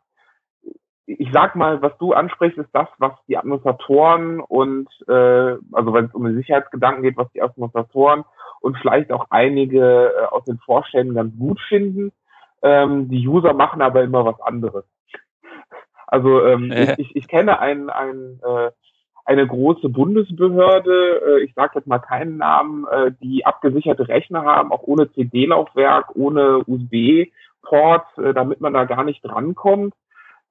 [1.06, 6.06] ich sag mal, was du ansprichst, ist das, was die Administratoren und äh, also wenn
[6.06, 8.24] es um die Sicherheitsgedanken geht, was die Administratoren
[8.62, 12.14] und vielleicht auch einige äh, aus den Vorständen ganz gut finden.
[12.62, 14.86] Ähm, die User machen aber immer was anderes.
[16.08, 16.96] Also ähm, äh.
[16.98, 18.72] ich, ich kenne ein, ein, äh,
[19.26, 24.72] eine große Bundesbehörde, äh, ich sage jetzt mal keinen Namen, äh, die abgesicherte Rechner haben,
[24.72, 27.32] auch ohne CD-Laufwerk, ohne USB
[27.62, 29.94] Port, äh, damit man da gar nicht drankommt.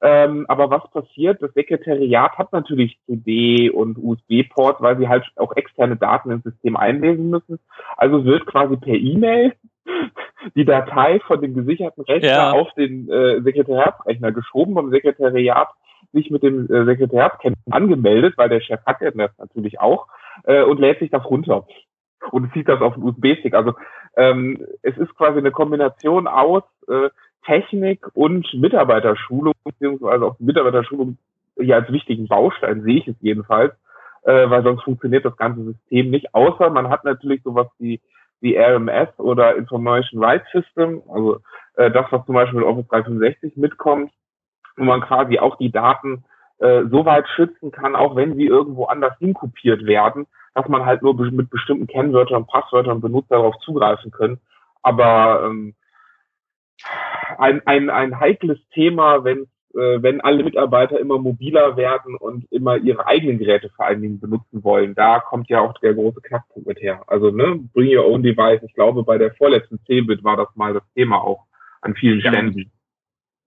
[0.00, 1.40] Ähm, aber was passiert?
[1.40, 6.76] Das Sekretariat hat natürlich CD und USB-Ports, weil sie halt auch externe Daten ins System
[6.76, 7.60] einlesen müssen.
[7.96, 9.52] Also wird quasi per E-Mail
[10.56, 12.50] die Datei von dem gesicherten Rechner ja.
[12.50, 15.68] auf den äh, Sekretariatsrechner geschoben, beim Sekretariat
[16.12, 20.06] sich mit dem äh, Sekretariatskenntnis angemeldet, weil der Chef hat ja das natürlich auch,
[20.44, 21.66] äh, und lädt sich das runter
[22.30, 23.54] und zieht das auf den USB-Stick.
[23.54, 23.74] Also
[24.16, 27.08] ähm, es ist quasi eine Kombination aus äh,
[27.44, 31.18] Technik und Mitarbeiterschulung, beziehungsweise auch Mitarbeiterschulung
[31.58, 33.74] hier als wichtigen Baustein sehe ich es jedenfalls,
[34.22, 38.00] äh, weil sonst funktioniert das ganze System nicht, außer man hat natürlich sowas wie,
[38.40, 41.40] wie RMS oder Information Rights System, also
[41.76, 44.12] äh, das, was zum Beispiel mit Office 365 mitkommt,
[44.76, 46.24] wo man quasi auch die Daten
[46.58, 51.02] äh, so weit schützen kann, auch wenn sie irgendwo anders hinkopiert werden, dass man halt
[51.02, 54.40] nur mit bestimmten Kennwörtern, Passwörtern Benutzer darauf zugreifen können.
[54.82, 55.74] Aber ähm,
[57.38, 62.76] ein, ein, ein heikles Thema, wenn äh, wenn alle Mitarbeiter immer mobiler werden und immer
[62.76, 64.94] ihre eigenen Geräte vor allen Dingen benutzen wollen.
[64.94, 67.02] Da kommt ja auch der große Knackpunkt mit her.
[67.06, 68.62] Also ne, bring your own device.
[68.62, 71.46] Ich glaube, bei der vorletzten Cebit war das mal das Thema auch
[71.80, 72.30] an vielen ja.
[72.30, 72.70] Ständen.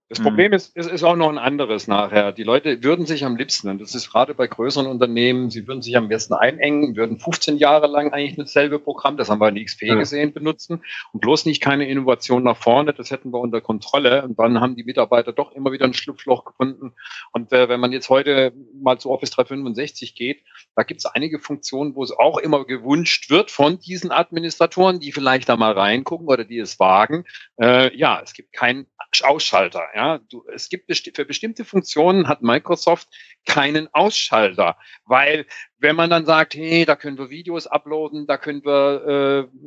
[0.07, 0.53] Das Problem mhm.
[0.53, 2.31] ist, ist, ist auch noch ein anderes nachher.
[2.31, 5.81] Die Leute würden sich am liebsten, und das ist gerade bei größeren Unternehmen, sie würden
[5.81, 9.65] sich am besten einengen, würden 15 Jahre lang eigentlich dasselbe Programm, das haben wir in
[9.65, 9.95] XP ja.
[9.95, 14.23] gesehen, benutzen und bloß nicht keine Innovation nach vorne, das hätten wir unter Kontrolle.
[14.23, 16.93] Und dann haben die Mitarbeiter doch immer wieder ein Schlupfloch gefunden.
[17.31, 20.43] Und äh, wenn man jetzt heute mal zu Office 365 geht,
[20.75, 25.11] da gibt es einige Funktionen, wo es auch immer gewünscht wird von diesen Administratoren, die
[25.11, 27.25] vielleicht da mal reingucken oder die es wagen.
[27.59, 28.85] Äh, ja, es gibt keinen
[29.23, 29.83] Ausschalter.
[29.95, 33.07] Ja, du, es gibt besti für bestimmte Funktionen hat Microsoft
[33.45, 35.45] keinen Ausschalter, weil
[35.77, 39.57] wenn man dann sagt, hey, da können wir Videos uploaden, da können wir äh,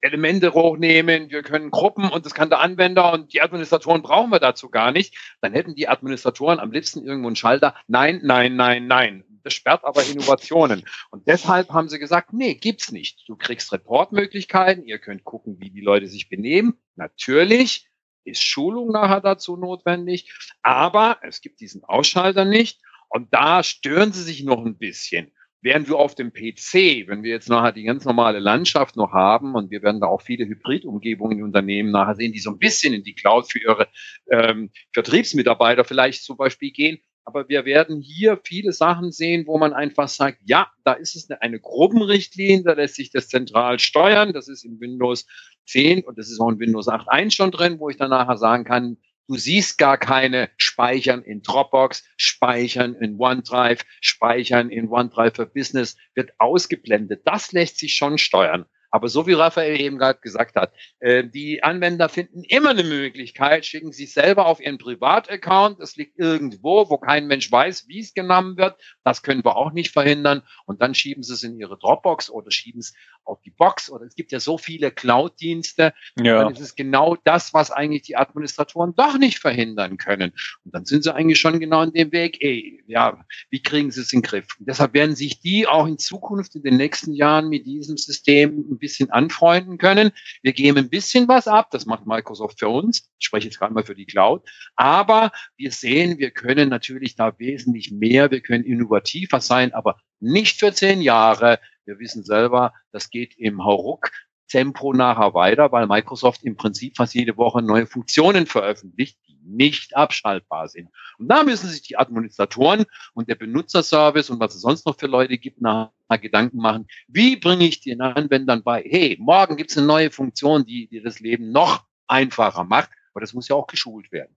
[0.00, 4.38] Elemente hochnehmen, wir können Gruppen und das kann der Anwender und die Administratoren brauchen wir
[4.38, 7.74] dazu gar nicht, dann hätten die Administratoren am liebsten irgendwo einen Schalter.
[7.88, 9.24] Nein, nein, nein, nein.
[9.42, 10.84] Das sperrt aber Innovationen.
[11.10, 13.28] Und deshalb haben sie gesagt, nee, gibt's nicht.
[13.28, 16.78] Du kriegst Reportmöglichkeiten, ihr könnt gucken, wie die Leute sich benehmen.
[16.94, 17.88] Natürlich,
[18.24, 20.32] ist Schulung nachher dazu notwendig,
[20.62, 25.32] aber es gibt diesen Ausschalter nicht und da stören sie sich noch ein bisschen.
[25.60, 29.54] Während wir auf dem PC, wenn wir jetzt nachher die ganz normale Landschaft noch haben
[29.54, 32.92] und wir werden da auch viele Hybridumgebungen in Unternehmen nachher sehen, die so ein bisschen
[32.92, 33.88] in die Cloud für ihre
[34.30, 39.72] ähm, Vertriebsmitarbeiter vielleicht zum Beispiel gehen, aber wir werden hier viele Sachen sehen, wo man
[39.72, 44.32] einfach sagt, ja, da ist es eine, Gruppenrichtlinie, da lässt sich das zentral steuern.
[44.32, 45.26] Das ist in Windows
[45.66, 48.64] 10 und das ist auch in Windows 8.1 schon drin, wo ich dann nachher sagen
[48.64, 55.46] kann, Du siehst gar keine Speichern in Dropbox, Speichern in OneDrive, Speichern in OneDrive für
[55.46, 57.22] Business wird ausgeblendet.
[57.24, 58.66] Das lässt sich schon steuern.
[58.94, 63.66] Aber so wie Raphael eben gerade gesagt hat, äh, die Anwender finden immer eine Möglichkeit,
[63.66, 65.80] schicken sich selber auf ihren Privataccount.
[65.80, 68.80] Es liegt irgendwo, wo kein Mensch weiß, wie es genommen wird.
[69.02, 70.44] Das können wir auch nicht verhindern.
[70.64, 73.90] Und dann schieben sie es in ihre Dropbox oder schieben es auf die Box.
[73.90, 75.92] Oder es gibt ja so viele Cloud-Dienste.
[76.16, 76.42] Ja.
[76.42, 80.32] Dann ist es genau das, was eigentlich die Administratoren doch nicht verhindern können.
[80.64, 82.38] Und dann sind sie eigentlich schon genau in dem Weg.
[82.40, 84.46] Ey, ja, wie kriegen sie es in den Griff?
[84.58, 88.78] Und deshalb werden sich die auch in Zukunft in den nächsten Jahren mit diesem System
[88.84, 90.12] bisschen anfreunden können.
[90.42, 93.08] Wir geben ein bisschen was ab, das macht Microsoft für uns.
[93.18, 94.46] Ich spreche jetzt gerade mal für die Cloud.
[94.76, 100.58] Aber wir sehen, wir können natürlich da wesentlich mehr, wir können innovativer sein, aber nicht
[100.58, 101.60] für zehn Jahre.
[101.84, 104.10] Wir wissen selber, das geht im Hauruck
[104.48, 109.96] Tempo nachher weiter, weil Microsoft im Prinzip fast jede Woche neue Funktionen veröffentlicht, die nicht
[109.96, 110.90] abschaltbar sind.
[111.18, 115.06] Und da müssen sich die Administratoren und der Benutzerservice und was es sonst noch für
[115.06, 119.70] Leute gibt, nach, nach Gedanken machen, wie bringe ich den Anwendern bei, hey, morgen gibt
[119.70, 123.56] es eine neue Funktion, die dir das Leben noch einfacher macht, aber das muss ja
[123.56, 124.36] auch geschult werden.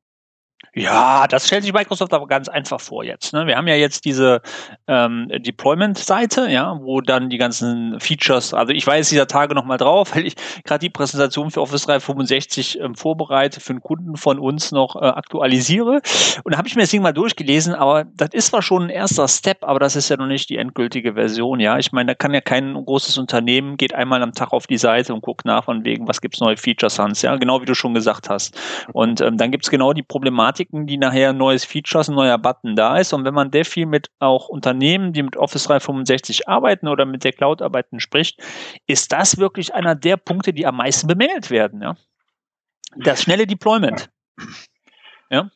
[0.74, 3.34] Ja, das stellt sich Microsoft aber ganz einfach vor jetzt.
[3.34, 3.48] Ne?
[3.48, 4.42] Wir haben ja jetzt diese
[4.88, 10.12] ähm, Deployment-Seite, ja, wo dann die ganzen Features, also ich weiß dieser Tage nochmal drauf,
[10.16, 14.72] weil ich gerade die Präsentation für Office 365 ähm, vorbereite, für einen Kunden von uns
[14.72, 16.02] noch äh, aktualisiere.
[16.44, 18.90] Und da habe ich mir das Ding mal durchgelesen, aber das ist zwar schon ein
[18.90, 21.80] erster Step, aber das ist ja noch nicht die endgültige Version, ja.
[21.80, 25.14] Ich meine, da kann ja kein großes Unternehmen, geht einmal am Tag auf die Seite
[25.14, 27.96] und guckt nach, von wegen, was gibt's neue Features, Hans, ja, genau wie du schon
[27.96, 28.60] gesagt hast.
[28.94, 32.38] Und ähm, dann gibt's genau die Problematik, Thematiken, die nachher ein neues Features, ein neuer
[32.38, 33.14] Button da ist.
[33.14, 37.24] Und wenn man sehr viel mit auch Unternehmen, die mit Office 365 arbeiten oder mit
[37.24, 38.42] der Cloud arbeiten spricht,
[38.88, 41.82] ist das wirklich einer der Punkte, die am meisten bemängelt werden.
[41.82, 41.96] Ja?
[42.96, 44.10] Das schnelle Deployment.
[45.30, 45.50] Ja.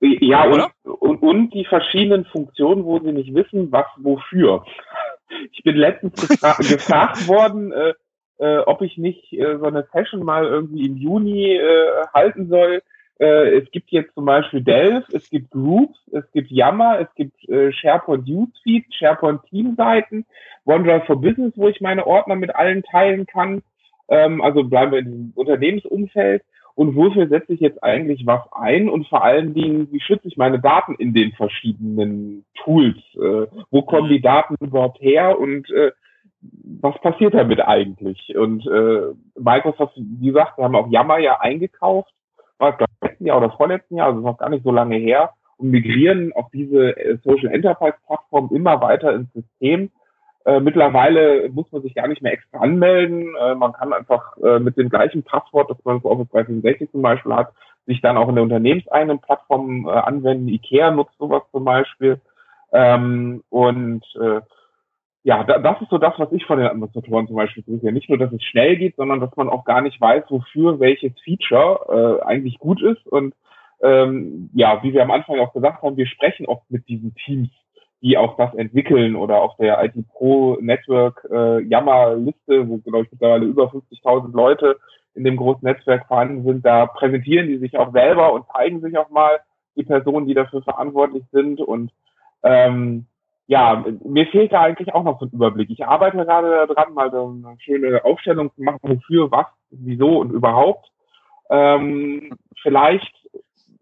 [0.00, 4.62] Ja, und, und, und, die verschiedenen Funktionen, wo sie nicht wissen, was wofür.
[5.52, 7.94] Ich bin letztens gefra gefragt worden, äh,
[8.38, 12.82] äh, ob ich nicht äh, so eine Session mal irgendwie im Juni äh, halten soll
[13.18, 17.48] äh, es gibt jetzt zum Beispiel Delph, es gibt Groups, es gibt Yammer, es gibt
[17.48, 20.26] äh, SharePoint Newsfeed, SharePoint Teamseiten,
[20.66, 23.62] OneDrive for Business, wo ich meine Ordner mit allen teilen kann.
[24.08, 26.42] Ähm, also bleiben wir in diesem Unternehmensumfeld.
[26.74, 28.90] Und wofür setze ich jetzt eigentlich was ein?
[28.90, 32.98] Und vor allen Dingen, wie schütze ich meine Daten in den verschiedenen Tools?
[33.14, 35.40] Äh, wo kommen die Daten überhaupt her?
[35.40, 35.92] Und äh,
[36.42, 38.36] was passiert damit eigentlich?
[38.36, 42.12] Und äh, Microsoft, wie gesagt, wir haben auch Yammer ja eingekauft
[42.58, 45.70] war es letzten Jahr oder vorletzten Jahr, also noch gar nicht so lange her, und
[45.70, 49.90] migrieren auf diese äh, Social Enterprise Plattform immer weiter ins System.
[50.44, 53.34] Äh, mittlerweile muss man sich gar nicht mehr extra anmelden.
[53.40, 57.02] Äh, man kann einfach äh, mit dem gleichen Passwort, das man für Office 365 zum
[57.02, 57.52] Beispiel hat,
[57.86, 60.48] sich dann auch in der unternehmenseigenen Plattform äh, anwenden.
[60.48, 62.20] IKEA nutzt sowas zum Beispiel.
[62.72, 64.40] Ähm, und äh,
[65.26, 67.92] ja, da, das ist so das, was ich von den Administratoren zum Beispiel sehe.
[67.92, 71.18] Nicht nur, dass es schnell geht, sondern dass man auch gar nicht weiß, wofür welches
[71.24, 73.04] Feature äh, eigentlich gut ist.
[73.08, 73.34] Und
[73.82, 77.48] ähm, ja, wie wir am Anfang auch gesagt haben, wir sprechen oft mit diesen Teams,
[78.02, 83.10] die auch das entwickeln oder auf der IT Pro Network äh, Yammer-Liste, wo glaube ich
[83.10, 84.76] mittlerweile über 50.000 Leute
[85.16, 88.96] in dem großen Netzwerk vorhanden sind, da präsentieren die sich auch selber und zeigen sich
[88.96, 89.40] auch mal
[89.74, 91.90] die Personen, die dafür verantwortlich sind und
[92.44, 93.06] ähm,
[93.46, 95.70] ja, mir fehlt da eigentlich auch noch so ein Überblick.
[95.70, 100.32] Ich arbeite gerade daran, mal so eine schöne Aufstellung zu machen, wofür, was, wieso und
[100.32, 100.90] überhaupt.
[101.48, 103.14] Ähm, vielleicht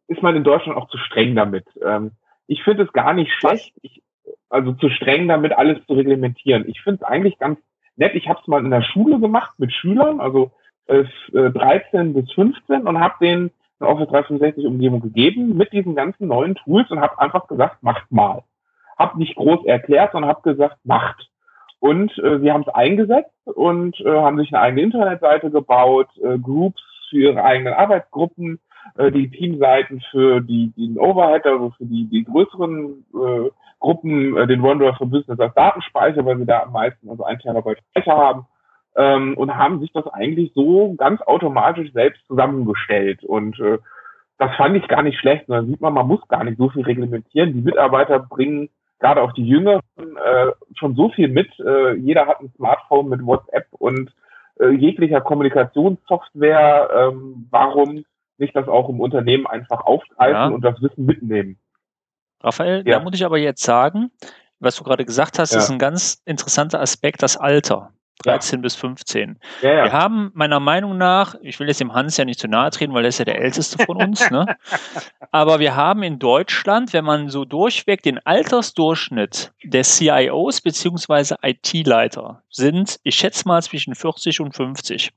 [0.09, 1.65] ist man in Deutschland auch zu streng damit.
[1.83, 2.13] Ähm,
[2.47, 4.03] ich finde es gar nicht schlecht, ich,
[4.51, 6.69] also zu streng damit alles zu reglementieren.
[6.69, 7.59] Ich finde es eigentlich ganz
[7.97, 8.15] nett.
[8.15, 10.51] Ich habe es mal in der Schule gemacht mit Schülern, also
[10.87, 13.51] äh, 13 bis 15 und habe denen
[13.81, 18.13] eine Office 365 Umgebung gegeben mit diesen ganzen neuen Tools und habe einfach gesagt, macht
[18.13, 18.43] mal
[18.99, 21.29] habe nicht groß erklärt, sondern habe gesagt, macht.
[21.81, 26.39] Und äh, sie haben es eingesetzt und äh, haben sich eine eigene Internetseite gebaut, äh,
[26.39, 28.59] Groups für ihre eigenen Arbeitsgruppen,
[28.97, 34.47] äh, die Teamseiten für die, den Overhead, also für die, die größeren äh, Gruppen, äh,
[34.47, 38.17] den OneDrive for Business als Datenspeicher, weil sie da am meisten, also ein Terabyte Speicher
[38.17, 38.47] haben,
[38.97, 43.25] ähm, und haben sich das eigentlich so ganz automatisch selbst zusammengestellt.
[43.25, 43.79] Und äh,
[44.39, 45.49] das fand ich gar nicht schlecht.
[45.49, 47.53] Und sieht man, man muss gar nicht so viel reglementieren.
[47.53, 48.69] Die Mitarbeiter bringen
[49.05, 51.49] gerade auch die Jüngeren äh, schon so viel mit.
[51.61, 54.11] Äh, jeder hat ein Smartphone mit WhatsApp und
[54.59, 56.89] äh, jeglicher Kommunikationssoftware.
[56.97, 58.07] Ähm, warum
[58.39, 60.47] nicht das auch im Unternehmen einfach aufgreifen ja.
[60.47, 61.59] und das Wissen mitnehmen?
[62.43, 62.99] Raphael, ja.
[62.99, 64.11] da muss ich aber jetzt sagen,
[64.59, 65.59] was du gerade gesagt hast, ja.
[65.59, 67.93] ist ein ganz interessanter Aspekt, das Alter.
[68.23, 68.63] 13 ja.
[68.63, 69.39] bis 15.
[69.63, 69.85] Ja, ja.
[69.85, 72.95] Wir haben meiner Meinung nach, ich will jetzt dem Hans ja nicht zu nahe treten,
[72.95, 74.57] weil er ist ja der älteste von uns, ne?
[75.33, 82.43] aber wir haben in Deutschland, wenn man so durchweg den Altersdurchschnitt der CIOs beziehungsweise IT-Leiter
[82.51, 85.13] sind, ich schätze mal zwischen 40 und 50.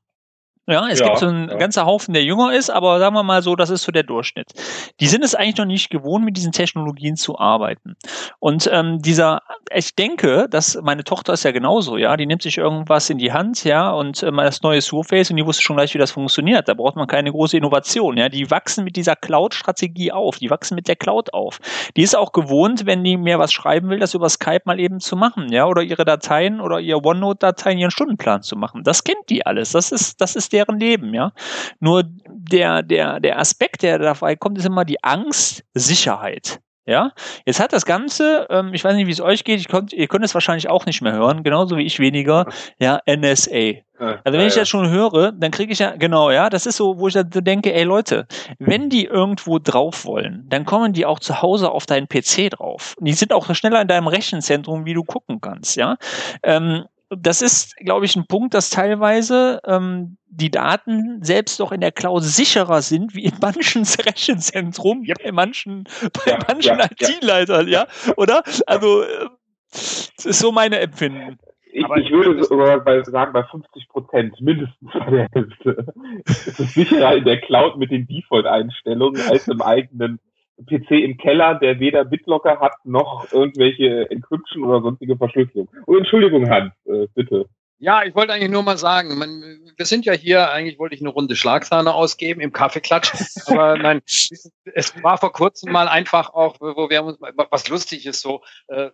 [0.70, 1.56] Ja, es ja, gibt so einen ja.
[1.56, 4.52] ganzer Haufen, der jünger ist, aber sagen wir mal so, das ist so der Durchschnitt.
[5.00, 7.96] Die sind es eigentlich noch nicht gewohnt, mit diesen Technologien zu arbeiten.
[8.40, 9.42] Und ähm, dieser,
[9.74, 13.32] ich denke, dass meine Tochter ist ja genauso, ja, die nimmt sich irgendwas in die
[13.32, 16.68] Hand, ja, und äh, das neue Surface und die wusste schon gleich, wie das funktioniert.
[16.68, 18.28] Da braucht man keine große Innovation, ja.
[18.28, 21.60] Die wachsen mit dieser Cloud-Strategie auf, die wachsen mit der Cloud auf.
[21.96, 25.00] Die ist auch gewohnt, wenn die mir was schreiben will, das über Skype mal eben
[25.00, 28.84] zu machen, ja, oder ihre Dateien oder ihr OneNote-Dateien, ihren Stundenplan zu machen.
[28.84, 29.72] Das kennt die alles.
[29.72, 31.32] Das ist, das ist deren Leben, ja.
[31.80, 36.60] Nur der, der, der Aspekt, der dabei kommt, ist immer die Angst, Sicherheit.
[36.90, 37.12] Ja,
[37.46, 40.08] jetzt hat das Ganze, ähm, ich weiß nicht, wie es euch geht, ich konnt, ihr
[40.08, 42.46] könnt es wahrscheinlich auch nicht mehr hören, genauso wie ich weniger,
[42.80, 43.82] ja, NSA.
[44.00, 46.98] Also wenn ich das schon höre, dann kriege ich ja, genau, ja, das ist so,
[46.98, 48.26] wo ich da denke, ey Leute,
[48.60, 52.96] wenn die irgendwo drauf wollen, dann kommen die auch zu Hause auf deinen PC drauf.
[52.98, 55.98] Und die sind auch schneller in deinem Rechenzentrum, wie du gucken kannst, ja.
[56.42, 61.82] Ähm, das ist, glaube ich, ein Punkt, dass teilweise ähm, die Daten selbst doch in
[61.82, 65.18] der Cloud sicherer sind wie in manchen Rechenzentrum, yep.
[65.24, 67.88] bei manchen, bei ja, manchen ja, IT-Leitern, ja.
[68.06, 68.14] ja.
[68.18, 68.44] oder?
[68.66, 69.30] Also äh,
[69.72, 71.38] das ist so meine Empfinden.
[71.72, 75.94] Ich, ich würde sogar bei, sagen, bei 50 Prozent mindestens bei der Hälfte
[76.26, 80.20] ist es sicherer in der Cloud mit den Default-Einstellungen als im eigenen
[80.66, 85.70] PC im Keller, der weder BitLocker hat noch irgendwelche Encryption oder sonstige Verschlüsselung.
[85.86, 87.46] Oh, Entschuldigung, Hans, äh, bitte.
[87.80, 89.30] Ja, ich wollte eigentlich nur mal sagen, man,
[89.78, 93.12] wir sind ja hier, eigentlich wollte ich eine Runde Schlagsahne ausgeben im Kaffeeklatsch,
[93.46, 97.20] aber nein, es war vor kurzem mal einfach auch, wo wir uns,
[97.52, 98.90] was lustig ist so, äh,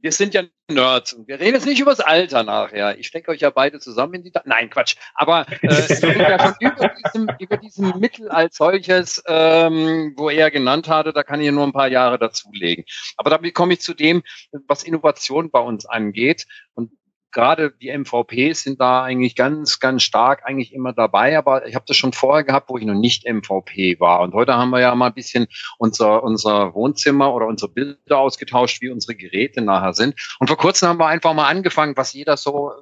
[0.00, 2.98] wir sind ja Nerds und wir reden jetzt nicht über das Alter nachher.
[2.98, 4.30] Ich stecke euch ja beide zusammen in die.
[4.30, 4.96] Da Nein, Quatsch.
[5.14, 10.30] Aber äh, wir sind ja schon über diesem, über diesem Mittel als solches, ähm, wo
[10.30, 12.84] er genannt hatte, da kann ich nur ein paar Jahre dazulegen.
[13.16, 14.22] Aber damit komme ich zu dem,
[14.66, 16.46] was Innovation bei uns angeht.
[16.74, 16.92] Und
[17.32, 21.36] gerade die MVPs sind da eigentlich ganz, ganz stark eigentlich immer dabei.
[21.38, 24.20] Aber ich habe das schon vorher gehabt, wo ich noch nicht MVP war.
[24.20, 25.46] Und heute haben wir ja mal ein bisschen
[25.78, 30.14] unser, unser Wohnzimmer oder unsere Bilder ausgetauscht, wie unsere Geräte nachher sind.
[30.38, 32.72] Und vor kurzem haben wir einfach mal angefangen, was jeder so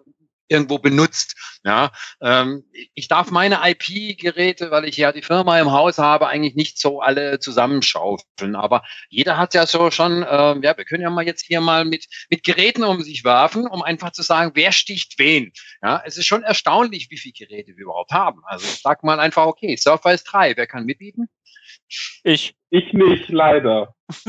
[0.48, 1.34] irgendwo benutzt.
[1.64, 6.54] Ja, ähm, ich darf meine IP-Geräte, weil ich ja die Firma im Haus habe, eigentlich
[6.54, 8.54] nicht so alle zusammenschaufeln.
[8.54, 10.26] Aber jeder hat ja so schon, äh,
[10.62, 13.82] ja, wir können ja mal jetzt hier mal mit mit Geräten um sich werfen, um
[13.82, 15.52] einfach zu sagen, wer sticht wen.
[15.82, 18.42] Ja, es ist schon erstaunlich, wie viele Geräte wir überhaupt haben.
[18.46, 21.28] Also ich sag mal einfach, okay, Surface 3, wer kann mitbieten?
[22.22, 22.54] Ich.
[22.70, 23.95] Ich nicht, leider.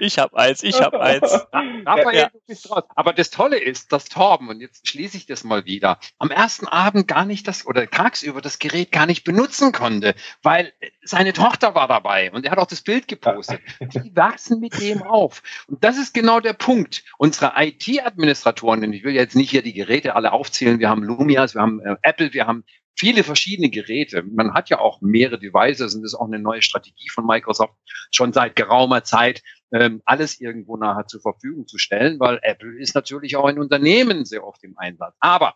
[0.00, 1.32] ich habe eins, ich habe eins.
[1.86, 2.28] Raphael, ja.
[2.30, 2.82] du bist raus.
[2.96, 6.66] Aber das Tolle ist, dass Torben, und jetzt schließe ich das mal wieder, am ersten
[6.66, 10.72] Abend gar nicht das, oder tagsüber das Gerät gar nicht benutzen konnte, weil
[11.04, 13.60] seine Tochter war dabei und er hat auch das Bild gepostet.
[13.80, 15.42] Die wachsen mit dem auf.
[15.68, 17.04] Und das ist genau der Punkt.
[17.18, 21.54] Unsere IT-Administratoren, und ich will jetzt nicht hier die Geräte alle aufzählen, wir haben Lumias,
[21.54, 22.64] wir haben äh, Apple, wir haben
[22.96, 24.22] viele verschiedene Geräte.
[24.22, 27.74] Man hat ja auch mehrere Devices und das ist auch eine neue Strategie von Microsoft
[28.10, 32.94] schon seit geraumer Zeit, ähm, alles irgendwo nachher zur Verfügung zu stellen, weil Apple ist
[32.94, 35.14] natürlich auch ein Unternehmen sehr oft im Einsatz.
[35.20, 35.54] Aber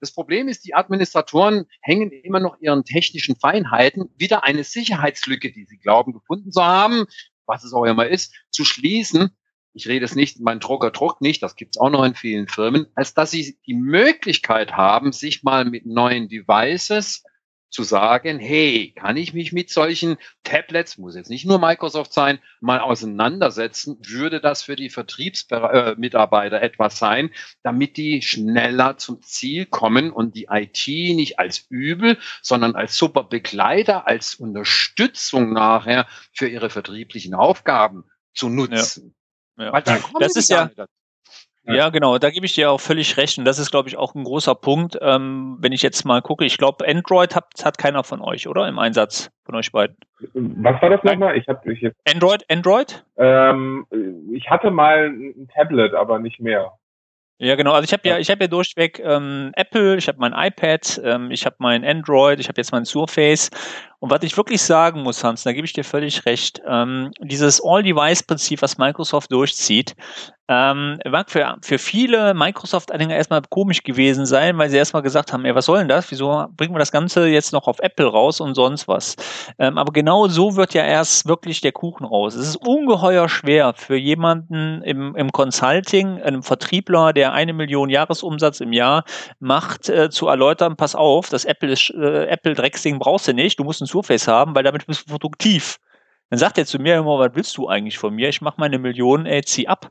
[0.00, 5.66] das Problem ist, die Administratoren hängen immer noch ihren technischen Feinheiten, wieder eine Sicherheitslücke, die
[5.66, 7.04] sie glauben gefunden zu haben,
[7.46, 9.30] was es auch immer ist, zu schließen
[9.78, 12.48] ich rede es nicht, mein Drucker druckt nicht, das gibt es auch noch in vielen
[12.48, 17.22] Firmen, als dass sie die Möglichkeit haben, sich mal mit neuen Devices
[17.70, 22.40] zu sagen, hey, kann ich mich mit solchen Tablets, muss jetzt nicht nur Microsoft sein,
[22.60, 27.30] mal auseinandersetzen, würde das für die Vertriebsmitarbeiter etwas sein,
[27.62, 33.24] damit die schneller zum Ziel kommen und die IT nicht als Übel, sondern als super
[33.24, 39.08] Begleiter, als Unterstützung nachher für ihre vertrieblichen Aufgaben zu nutzen.
[39.08, 39.17] Ja.
[39.58, 40.70] Weil dann das ist ja,
[41.74, 43.36] ja, genau, da gebe ich dir auch völlig recht.
[43.38, 44.98] Und das ist, glaube ich, auch ein großer Punkt.
[45.02, 48.66] Ähm, wenn ich jetzt mal gucke, ich glaube, Android hat, hat keiner von euch, oder?
[48.68, 49.96] Im Einsatz von euch beiden.
[50.32, 51.36] Was war das nochmal?
[51.36, 51.96] Ich habe ich jetzt.
[52.10, 53.04] Android, Android?
[53.18, 53.86] Ähm,
[54.32, 56.72] ich hatte mal ein Tablet, aber nicht mehr.
[57.40, 57.72] Ja, genau.
[57.72, 61.30] Also ich habe ja, ich habe ja durchweg ähm, Apple, ich habe mein iPad, ähm,
[61.30, 63.50] ich habe mein Android, ich habe jetzt mein Surface
[64.00, 67.60] Und was ich wirklich sagen muss, Hans, da gebe ich dir völlig recht, ähm, dieses
[67.64, 69.96] All-Device-Prinzip, was Microsoft durchzieht,
[70.50, 75.44] ähm, mag für, für viele Microsoft-Anhänger erstmal komisch gewesen sein, weil sie erstmal gesagt haben,
[75.44, 76.10] ey, was soll denn das?
[76.10, 79.16] Wieso bringen wir das Ganze jetzt noch auf Apple raus und sonst was?
[79.58, 82.34] Ähm, aber genau so wird ja erst wirklich der Kuchen raus.
[82.34, 88.60] Es ist ungeheuer schwer für jemanden im, im Consulting, einem Vertriebler, der eine Million Jahresumsatz
[88.60, 89.04] im Jahr
[89.40, 93.58] macht, äh, zu erläutern, pass auf, das Apple ist, äh, Apple Drecksding brauchst du nicht,
[93.58, 95.78] du musst ein Surface haben, weil damit bist du produktiv.
[96.30, 98.28] Dann sagt er zu mir immer, was willst du eigentlich von mir?
[98.28, 99.90] Ich mache meine Millionen, ey, zieh ab.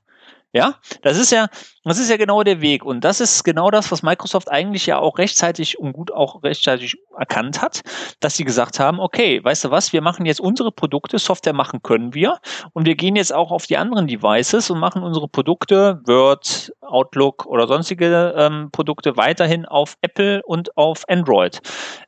[0.53, 1.49] Ja, das ist ja,
[1.83, 2.85] das ist ja genau der Weg.
[2.85, 6.95] Und das ist genau das, was Microsoft eigentlich ja auch rechtzeitig und gut auch rechtzeitig
[7.17, 7.81] erkannt hat,
[8.21, 11.81] dass sie gesagt haben, okay, weißt du was, wir machen jetzt unsere Produkte, Software machen
[11.83, 12.39] können wir.
[12.71, 17.45] Und wir gehen jetzt auch auf die anderen Devices und machen unsere Produkte, Word, Outlook
[17.45, 21.59] oder sonstige ähm, Produkte weiterhin auf Apple und auf Android.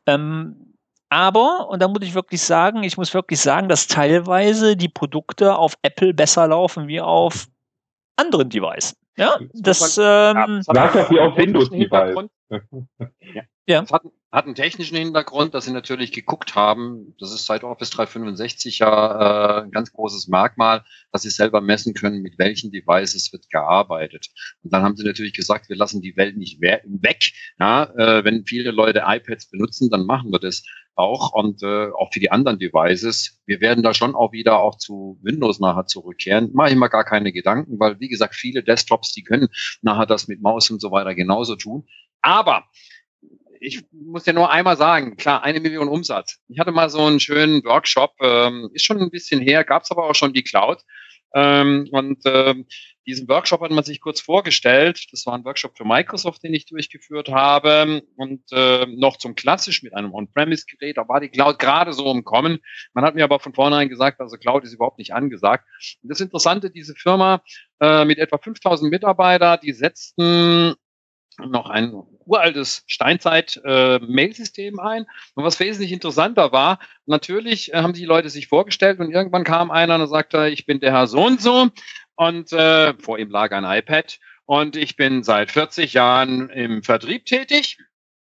[0.07, 0.68] Ähm,
[1.09, 5.55] aber, und da muss ich wirklich sagen, ich muss wirklich sagen, dass teilweise die Produkte
[5.55, 7.47] auf Apple besser laufen wie auf
[8.15, 8.95] anderen Device.
[9.17, 12.29] Ja, das, ähm, das hat wie auf Windows-Device.
[13.33, 13.41] ja.
[13.67, 13.81] ja.
[13.81, 17.89] Das hat, hat einen technischen Hintergrund, dass sie natürlich geguckt haben, das ist seit Office
[17.89, 23.33] 365 ja äh, ein ganz großes Merkmal, dass sie selber messen können, mit welchen Devices
[23.33, 24.27] wird gearbeitet.
[24.63, 27.31] Und dann haben sie natürlich gesagt, wir lassen die Welt nicht weg.
[27.59, 30.63] Ja, äh, wenn viele Leute iPads benutzen, dann machen wir das
[30.99, 33.39] auch und äh, auch für die anderen Devices.
[33.45, 36.51] Wir werden da schon auch wieder auch zu Windows nachher zurückkehren.
[36.53, 39.47] Mache ich mir gar keine Gedanken, weil wie gesagt, viele Desktops, die können
[39.81, 41.87] nachher das mit Maus und so weiter genauso tun.
[42.21, 42.65] Aber
[43.61, 46.39] ich muss ja nur einmal sagen, klar, eine Million Umsatz.
[46.47, 49.91] Ich hatte mal so einen schönen Workshop, ähm, ist schon ein bisschen her, gab es
[49.91, 50.83] aber auch schon die Cloud.
[51.33, 52.65] Ähm, und ähm,
[53.09, 55.07] diesen Workshop hat man sich kurz vorgestellt.
[55.11, 58.03] Das war ein Workshop für Microsoft, den ich durchgeführt habe.
[58.15, 60.97] Und äh, noch zum Klassisch mit einem On-Premise-Gerät.
[60.97, 62.59] Da war die Cloud gerade so im Kommen.
[62.93, 65.65] Man hat mir aber von vornherein gesagt, also Cloud ist überhaupt nicht angesagt.
[66.03, 67.41] Und das Interessante, diese Firma
[67.81, 70.75] äh, mit etwa 5000 Mitarbeiter, die setzten
[71.47, 71.93] noch ein
[72.25, 75.05] uraltes Steinzeit-Mail-System äh, ein.
[75.35, 79.71] Und was wesentlich interessanter war, natürlich äh, haben die Leute sich vorgestellt und irgendwann kam
[79.71, 81.69] einer und sagte, ich bin der Herr so und so
[82.19, 87.25] und äh, vor ihm lag ein iPad und ich bin seit 40 Jahren im Vertrieb
[87.25, 87.77] tätig,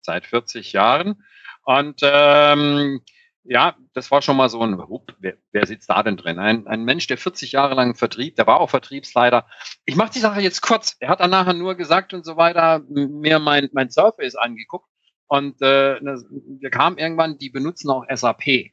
[0.01, 1.23] seit 40 Jahren
[1.65, 3.03] und ähm,
[3.45, 6.39] ja, das war schon mal so ein, up, wer, wer sitzt da denn drin?
[6.39, 9.47] Ein, ein Mensch, der 40 Jahre lang Vertrieb, der war auch Vertriebsleiter.
[9.85, 10.97] Ich mache die Sache jetzt kurz.
[10.99, 14.89] Er hat dann nachher nur gesagt und so weiter, mir mein, mein Surface angeguckt
[15.27, 18.73] und äh, wir kamen irgendwann, die benutzen auch SAP.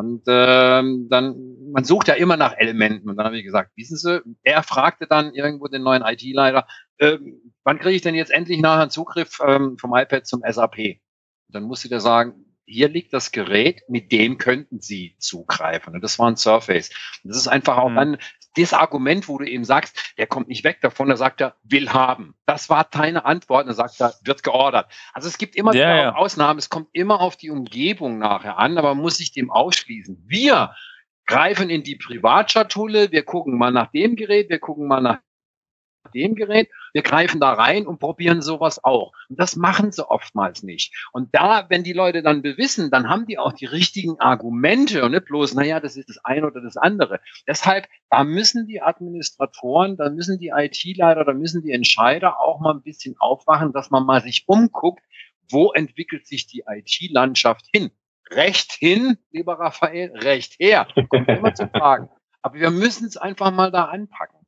[0.00, 1.36] Und ähm, dann,
[1.72, 3.10] man sucht ja immer nach Elementen.
[3.10, 7.18] Und dann habe ich gesagt, wissen Sie, er fragte dann irgendwo den neuen IT-Leiter, äh,
[7.64, 10.78] wann kriege ich denn jetzt endlich nachher einen Zugriff ähm, vom iPad zum SAP?
[10.78, 15.94] Und dann musste der sagen, hier liegt das Gerät, mit dem könnten Sie zugreifen.
[15.94, 16.88] Und das war ein Surface.
[17.22, 17.96] Und das ist einfach auch mhm.
[17.96, 18.18] dann
[18.56, 21.90] das Argument, wo du eben sagst, der kommt nicht weg davon, da sagt er, will
[21.90, 22.34] haben.
[22.46, 24.90] Das war deine Antwort, dann sagt er, wird geordert.
[25.12, 26.14] Also es gibt immer ja, ja.
[26.14, 30.24] Ausnahmen, es kommt immer auf die Umgebung nachher an, aber man muss sich dem ausschließen.
[30.26, 30.74] Wir
[31.26, 35.20] greifen in die Privatschatulle, wir gucken mal nach dem Gerät, wir gucken mal nach
[36.12, 36.68] dem Gerät.
[36.92, 39.12] Wir greifen da rein und probieren sowas auch.
[39.28, 40.94] Und das machen sie oftmals nicht.
[41.12, 45.12] Und da, wenn die Leute dann bewissen, dann haben die auch die richtigen Argumente und
[45.12, 47.20] nicht bloß, naja, das ist das eine oder das andere.
[47.46, 52.74] Deshalb, da müssen die Administratoren, da müssen die IT-Leiter, da müssen die Entscheider auch mal
[52.74, 55.02] ein bisschen aufwachen, dass man mal sich umguckt,
[55.50, 57.90] wo entwickelt sich die IT-Landschaft hin?
[58.30, 60.86] Recht hin, lieber Raphael, recht her.
[61.08, 62.08] Kommt immer zu Fragen.
[62.42, 64.39] Aber wir müssen es einfach mal da anpacken.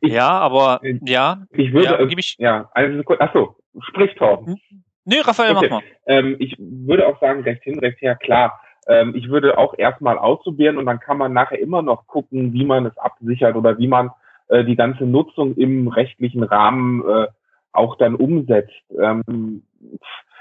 [0.00, 1.44] Ich, ja, aber äh, ja.
[1.52, 3.56] Ich würde, ja, äh, ich, ja also achso,
[3.88, 4.54] sprich Torben.
[4.54, 4.82] Hm?
[5.04, 5.68] Nee, Raphael, okay.
[5.70, 5.82] mach mal.
[6.06, 8.60] Ähm, ich würde auch sagen, recht hin, recht her, klar.
[8.86, 12.64] Ähm, ich würde auch erstmal ausprobieren und dann kann man nachher immer noch gucken, wie
[12.64, 14.10] man es absichert oder wie man
[14.48, 17.26] äh, die ganze Nutzung im rechtlichen Rahmen äh,
[17.72, 18.72] auch dann umsetzt.
[18.98, 19.62] Ähm,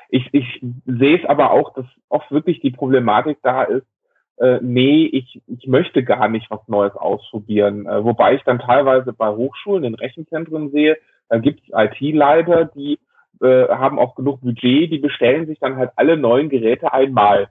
[0.09, 3.86] ich, ich sehe es aber auch, dass oft wirklich die Problematik da ist,
[4.41, 7.85] äh, nee, ich, ich möchte gar nicht was Neues ausprobieren.
[7.85, 10.97] Äh, wobei ich dann teilweise bei Hochschulen in Rechenzentren sehe,
[11.29, 12.99] da gibt es IT-Leiter, die
[13.39, 17.49] äh, haben auch genug Budget, die bestellen sich dann halt alle neuen Geräte einmal.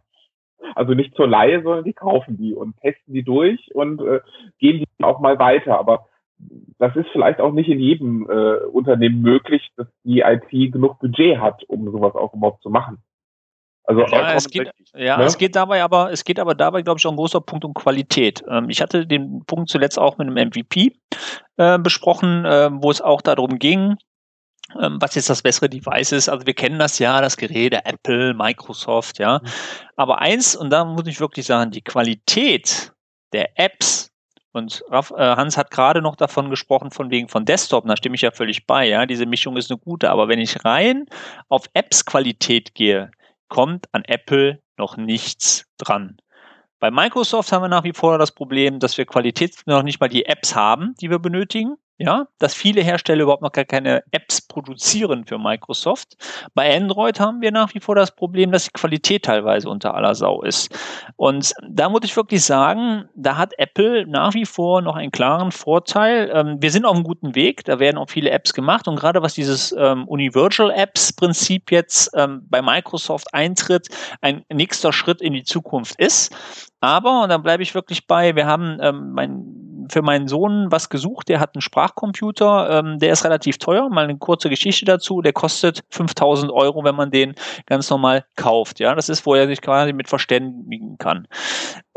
[0.75, 4.21] Also nicht zur Laie, sondern die kaufen die und testen die durch und äh,
[4.59, 5.79] gehen die auch mal weiter.
[5.79, 6.07] Aber
[6.79, 11.39] das ist vielleicht auch nicht in jedem äh, Unternehmen möglich, dass die IT genug Budget
[11.39, 12.99] hat, um sowas auch überhaupt zu machen.
[13.85, 15.25] Also ja, es geht, ja ne?
[15.25, 17.75] es geht dabei aber, es geht aber dabei, glaube ich, auch ein großer Punkt um
[17.75, 18.45] Qualität.
[18.49, 20.93] Ähm, ich hatte den Punkt zuletzt auch mit einem MVP
[21.57, 23.97] äh, besprochen, äh, wo es auch darum ging,
[24.81, 26.29] ähm, was jetzt das bessere Device ist.
[26.29, 29.41] Also wir kennen das ja, das Gerät, Apple, Microsoft, ja.
[29.43, 29.49] Mhm.
[29.97, 32.93] Aber eins, und da muss ich wirklich sagen, die Qualität
[33.33, 34.11] der Apps
[34.53, 38.17] und Raff, äh, Hans hat gerade noch davon gesprochen, von wegen von Desktop, da stimme
[38.17, 41.07] ich ja völlig bei, ja, diese Mischung ist eine gute, aber wenn ich rein
[41.49, 43.11] auf Apps-Qualität gehe,
[43.51, 46.17] kommt an Apple noch nichts dran.
[46.79, 50.09] Bei Microsoft haben wir nach wie vor das Problem, dass wir Qualität noch nicht mal
[50.09, 54.41] die Apps haben, die wir benötigen ja, dass viele Hersteller überhaupt noch gar keine Apps
[54.41, 56.17] produzieren für Microsoft.
[56.55, 60.15] Bei Android haben wir nach wie vor das Problem, dass die Qualität teilweise unter aller
[60.15, 60.75] Sau ist.
[61.17, 65.53] Und da muss ich wirklich sagen, da hat Apple nach wie vor noch einen klaren
[65.53, 66.31] Vorteil.
[66.33, 69.21] Ähm, wir sind auf einem guten Weg, da werden auch viele Apps gemacht und gerade
[69.21, 73.89] was dieses ähm, Universal Apps Prinzip jetzt ähm, bei Microsoft eintritt,
[74.23, 76.35] ein nächster Schritt in die Zukunft ist.
[76.81, 80.89] Aber, und da bleibe ich wirklich bei, wir haben ähm, mein für meinen Sohn was
[80.89, 81.29] gesucht.
[81.29, 83.89] Der hat einen Sprachcomputer, ähm, der ist relativ teuer.
[83.89, 85.21] Mal eine kurze Geschichte dazu.
[85.21, 87.35] Der kostet 5000 Euro, wenn man den
[87.67, 88.81] ganz normal kauft.
[88.81, 91.27] Ja, das ist, wo er sich quasi mit verständigen kann.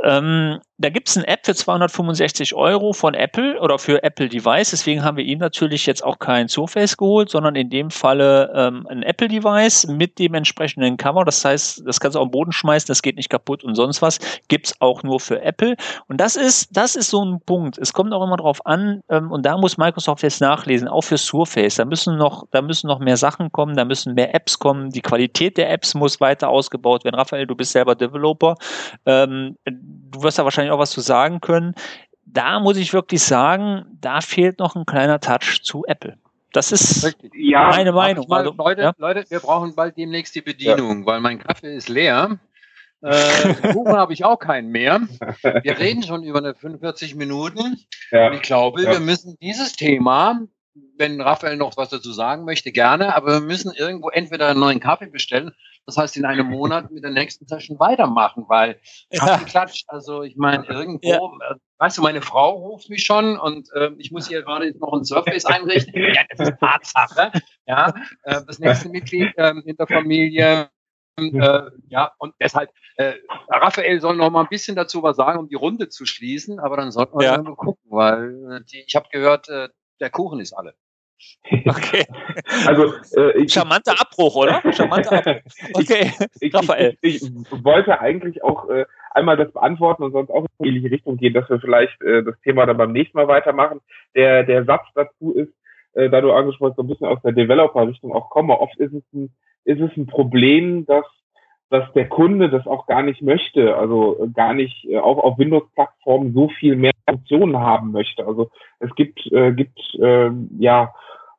[0.04, 4.72] Ähm, da gibt es eine App für 265 Euro von Apple oder für Apple Device.
[4.72, 8.88] Deswegen haben wir ihm natürlich jetzt auch kein Surface geholt, sondern in dem Falle ähm,
[8.90, 11.26] ein Apple Device mit dem entsprechenden Cover.
[11.26, 14.02] Das heißt, das kannst du auf den Boden schmeißen, das geht nicht kaputt und sonst
[14.02, 14.20] was.
[14.48, 15.76] Gibt's auch nur für Apple.
[16.08, 17.78] Und das ist, das ist so ein Punkt.
[17.78, 21.18] Es kommt auch immer drauf an, ähm, und da muss Microsoft jetzt nachlesen, auch für
[21.18, 21.76] Surface.
[21.76, 24.90] Da müssen noch, da müssen noch mehr Sachen kommen, da müssen mehr Apps kommen.
[24.90, 27.16] Die Qualität der Apps muss weiter ausgebaut werden.
[27.16, 28.56] Raphael, du bist selber Developer.
[29.06, 31.76] Ähm, du wirst da wahrscheinlich auch was zu sagen können.
[32.26, 36.18] Da muss ich wirklich sagen, da fehlt noch ein kleiner Touch zu Apple.
[36.54, 38.28] Das ist ja, meine Meinung.
[38.28, 38.94] Mal, also, Leute, ja?
[38.98, 41.06] Leute, wir brauchen bald demnächst die Bedienung, ja.
[41.08, 42.40] weil mein Kaffee ist leer.
[43.02, 45.02] Äh, Kuchen habe ich auch keinen mehr.
[45.42, 47.78] Wir reden schon über eine 45 Minuten.
[48.12, 48.28] Ja.
[48.28, 50.42] Und ich glaube, wir müssen dieses Thema,
[50.98, 54.80] wenn Raphael noch was dazu sagen möchte, gerne, aber wir müssen irgendwo entweder einen neuen
[54.80, 55.54] Kaffee bestellen
[55.86, 58.80] das heißt, in einem Monat mit der nächsten Session weitermachen, weil
[59.14, 61.52] Kaffeeklatsch, also ich meine, irgendwo, ja.
[61.52, 64.94] äh, weißt du, meine Frau ruft mich schon und äh, ich muss hier gerade noch
[64.94, 65.94] ein Surface einrichten.
[66.14, 67.32] ja, das ist Tatsache.
[67.66, 70.70] Ja, äh, das nächste Mitglied äh, in der Familie.
[71.18, 73.14] Äh, ja, und deshalb, äh,
[73.48, 76.78] Raphael soll noch mal ein bisschen dazu was sagen, um die Runde zu schließen, aber
[76.78, 77.42] dann sollten wir ja.
[77.42, 79.70] mal gucken, weil äh, die, ich habe gehört, äh,
[80.00, 80.76] der Kuchen ist alle.
[81.66, 82.06] Okay.
[82.66, 84.62] Also, äh, Charmanter Abbruch, oder?
[84.72, 85.42] Charmanter Abbruch.
[85.74, 86.98] Okay, ich, Raphael.
[87.02, 90.70] Ich, ich, ich, wollte eigentlich auch äh, einmal das beantworten und sonst auch in die
[90.70, 93.82] ähnliche Richtung gehen, dass wir vielleicht äh, das Thema dann beim nächsten Mal weitermachen.
[94.16, 95.54] Der, der Satz dazu ist,
[95.94, 99.04] äh, da du angesprochen so ein bisschen aus der Developer-Richtung auch komme, oft ist es
[99.14, 99.34] ein,
[99.66, 101.06] ist es ein Problem, dass
[101.74, 106.32] dass der Kunde das auch gar nicht möchte, also gar nicht äh, auch auf Windows-Plattformen
[106.32, 108.28] so viel mehr Funktionen haben möchte.
[108.28, 110.30] Also es gibt, äh, gibt äh,
[110.60, 110.94] ja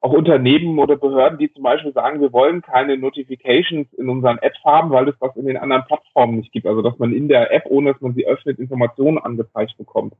[0.05, 4.59] auch Unternehmen oder Behörden, die zum Beispiel sagen, wir wollen keine Notifications in unseren Apps
[4.63, 6.67] haben, weil es was in den anderen Plattformen nicht gibt.
[6.67, 10.13] Also dass man in der App, ohne dass man sie öffnet, Informationen angezeigt bekommt.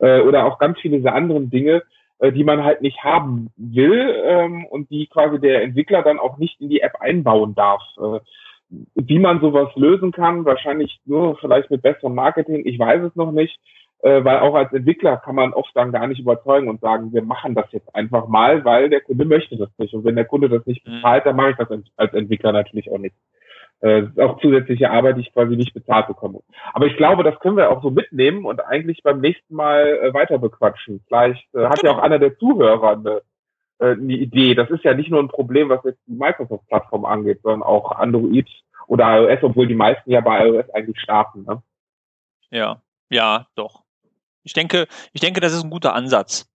[0.00, 1.84] Äh, oder auch ganz viele dieser anderen Dinge,
[2.18, 6.38] äh, die man halt nicht haben will ähm, und die quasi der Entwickler dann auch
[6.38, 7.82] nicht in die App einbauen darf.
[7.98, 8.18] Äh,
[8.96, 13.30] wie man sowas lösen kann, wahrscheinlich nur vielleicht mit besserem Marketing, ich weiß es noch
[13.30, 13.60] nicht
[14.02, 17.22] äh, weil auch als Entwickler kann man oft dann gar nicht überzeugen und sagen, wir
[17.22, 19.94] machen das jetzt einfach mal, weil der Kunde möchte das nicht.
[19.94, 20.96] Und wenn der Kunde das nicht mhm.
[20.96, 23.14] bezahlt, dann mache ich das als Entwickler natürlich auch nicht.
[23.80, 26.40] Äh, das ist auch zusätzliche Arbeit, die ich quasi nicht bezahlt bekomme.
[26.72, 30.14] Aber ich glaube, das können wir auch so mitnehmen und eigentlich beim nächsten Mal äh,
[30.14, 31.02] weiter bequatschen.
[31.06, 33.22] Vielleicht äh, hat ja auch einer der Zuhörer eine,
[33.80, 34.54] äh, eine Idee.
[34.54, 38.48] Das ist ja nicht nur ein Problem, was jetzt die Microsoft-Plattform angeht, sondern auch Android
[38.86, 41.44] oder iOS, obwohl die meisten ja bei iOS eigentlich starten.
[41.44, 41.62] Ne?
[42.50, 42.80] Ja,
[43.10, 43.82] ja, doch.
[44.42, 46.46] Ich denke, ich denke, das ist ein guter Ansatz.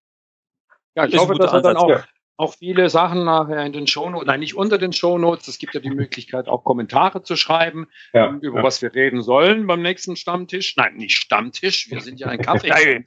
[0.96, 2.04] Ja, ich ist hoffe, dass wir dann auch, ja.
[2.38, 5.48] auch viele Sachen nachher in den Shownotes, nein, nicht unter den Shownotes.
[5.48, 8.64] Es gibt ja die Möglichkeit, auch Kommentare zu schreiben, ja, ähm, über ja.
[8.64, 10.76] was wir reden sollen beim nächsten Stammtisch.
[10.78, 11.90] Nein, nicht Stammtisch.
[11.92, 13.04] Wir sind ja ein Kaffee.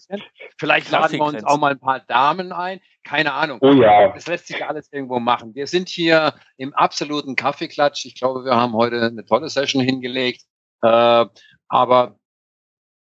[0.59, 2.81] Vielleicht laden wir uns auch mal ein paar Damen ein.
[3.05, 3.59] Keine Ahnung.
[3.63, 4.13] Oh ja.
[4.13, 5.55] Das lässt sich alles irgendwo machen.
[5.55, 8.05] Wir sind hier im absoluten Kaffeeklatsch.
[8.05, 10.43] Ich glaube, wir haben heute eine tolle Session hingelegt.
[10.83, 11.25] Äh,
[11.69, 12.19] aber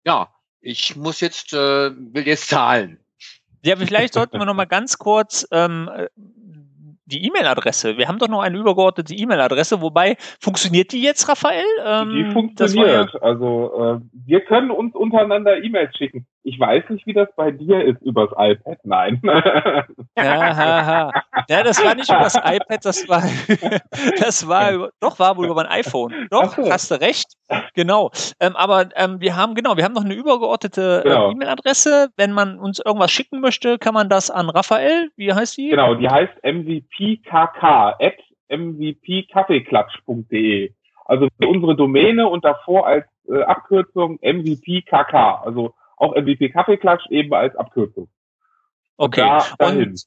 [0.05, 0.29] ja,
[0.63, 2.99] ich muss jetzt, äh, will jetzt zahlen.
[3.65, 5.89] Ja, vielleicht sollten wir noch mal ganz kurz ähm,
[7.05, 7.97] die E-Mail-Adresse.
[7.97, 11.65] Wir haben doch noch eine übergeordnete E-Mail-Adresse, wobei funktioniert die jetzt, Raphael?
[11.85, 13.11] Ähm, die funktioniert.
[13.13, 16.27] Ja also äh, wir können uns untereinander E-Mails schicken.
[16.45, 18.79] Ich weiß nicht, wie das bei dir ist übers iPad.
[18.83, 19.23] Nein.
[19.25, 21.13] ja, ha, ha.
[21.49, 23.23] Ja, das war nicht über das iPad, das war,
[24.19, 26.27] das war, doch, war wohl über mein iPhone.
[26.31, 26.69] Doch, so.
[26.71, 27.37] hast du recht.
[27.75, 28.11] Genau.
[28.41, 31.31] Ähm, aber ähm, wir haben, genau, wir haben noch eine übergeordnete äh, genau.
[31.31, 32.09] E-Mail-Adresse.
[32.17, 35.71] Wenn man uns irgendwas schicken möchte, kann man das an Raphael, wie heißt die?
[35.71, 37.63] Genau, die heißt mvpkk
[38.01, 38.17] at
[38.49, 40.73] mvpkaffeeklatsch.de.
[41.05, 45.15] Also unsere Domäne und davor als äh, Abkürzung mvpkk.
[45.45, 48.09] Also auch MVP Kaffeeklatsch eben als Abkürzung.
[48.97, 49.41] Okay.
[49.59, 50.07] Und, und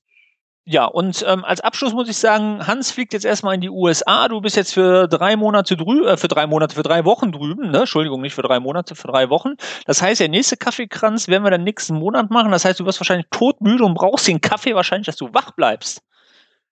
[0.67, 4.27] ja, und ähm, als Abschluss muss ich sagen, Hans fliegt jetzt erstmal in die USA.
[4.27, 7.69] Du bist jetzt für drei Monate drüben, äh, für drei Monate, für drei Wochen drüben,
[7.69, 7.79] ne?
[7.79, 9.53] Entschuldigung, nicht für drei Monate, für drei Wochen.
[9.85, 12.51] Das heißt, der nächste Kaffeekranz werden wir dann nächsten Monat machen.
[12.51, 16.01] Das heißt, du wirst wahrscheinlich todmüde und brauchst den Kaffee wahrscheinlich, dass du wach bleibst.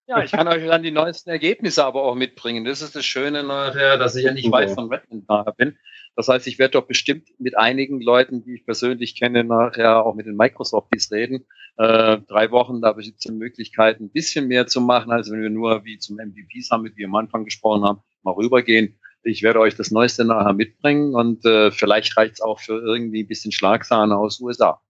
[0.07, 2.65] Ja, ich kann euch dann die neuesten Ergebnisse aber auch mitbringen.
[2.65, 5.77] Das ist das Schöne nachher, dass ich ja nicht weit von Redmond nachher bin.
[6.15, 10.13] Das heißt, ich werde doch bestimmt mit einigen Leuten, die ich persönlich kenne, nachher auch
[10.13, 11.45] mit den Microsofties reden.
[11.77, 15.49] Äh, drei Wochen, da jetzt die Möglichkeit, ein bisschen mehr zu machen, als wenn wir
[15.49, 18.99] nur wie zum MVP Summit, wie am Anfang gesprochen haben, mal rübergehen.
[19.23, 23.23] Ich werde euch das Neueste nachher mitbringen und äh, vielleicht reicht es auch für irgendwie
[23.23, 24.81] ein bisschen Schlagsahne aus USA.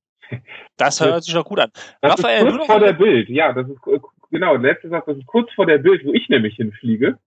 [0.78, 1.70] Das hört sich doch gut an.
[2.02, 3.80] Das Raphael, ist kurz vor der Bild, ja, das ist
[4.34, 7.18] genau, letztes Satz, das ist kurz vor der Bild, wo ich nämlich hinfliege.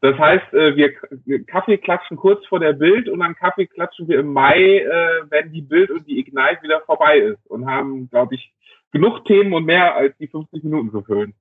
[0.00, 4.18] Das heißt, äh, wir Kaffee klatschen kurz vor der Bild und dann Kaffee klatschen wir
[4.18, 8.34] im Mai, äh, wenn die Bild und die Ignite wieder vorbei ist und haben, glaube
[8.34, 8.52] ich,
[8.90, 11.34] genug Themen und mehr als die 50 Minuten zu füllen.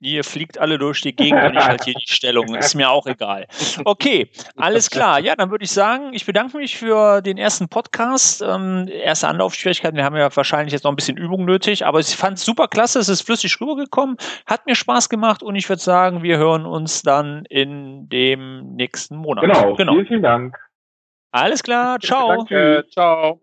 [0.00, 2.54] Ihr fliegt alle durch die Gegend und ich halte hier die Stellung.
[2.54, 3.46] Ist mir auch egal.
[3.84, 5.20] Okay, alles klar.
[5.20, 8.42] Ja, dann würde ich sagen, ich bedanke mich für den ersten Podcast.
[8.42, 9.96] Ähm, erste Anlaufschwierigkeiten.
[9.96, 12.68] Wir haben ja wahrscheinlich jetzt noch ein bisschen Übung nötig, aber ich fand es super
[12.68, 12.98] klasse.
[12.98, 14.16] Es ist flüssig rübergekommen.
[14.44, 19.16] Hat mir Spaß gemacht und ich würde sagen, wir hören uns dann in dem nächsten
[19.16, 19.44] Monat.
[19.44, 19.74] Genau.
[19.76, 19.92] genau.
[19.92, 20.56] Vielen, vielen Dank.
[21.30, 21.98] Alles klar.
[22.00, 22.36] Ciao.
[22.36, 22.84] Danke.
[22.90, 23.40] Ciao.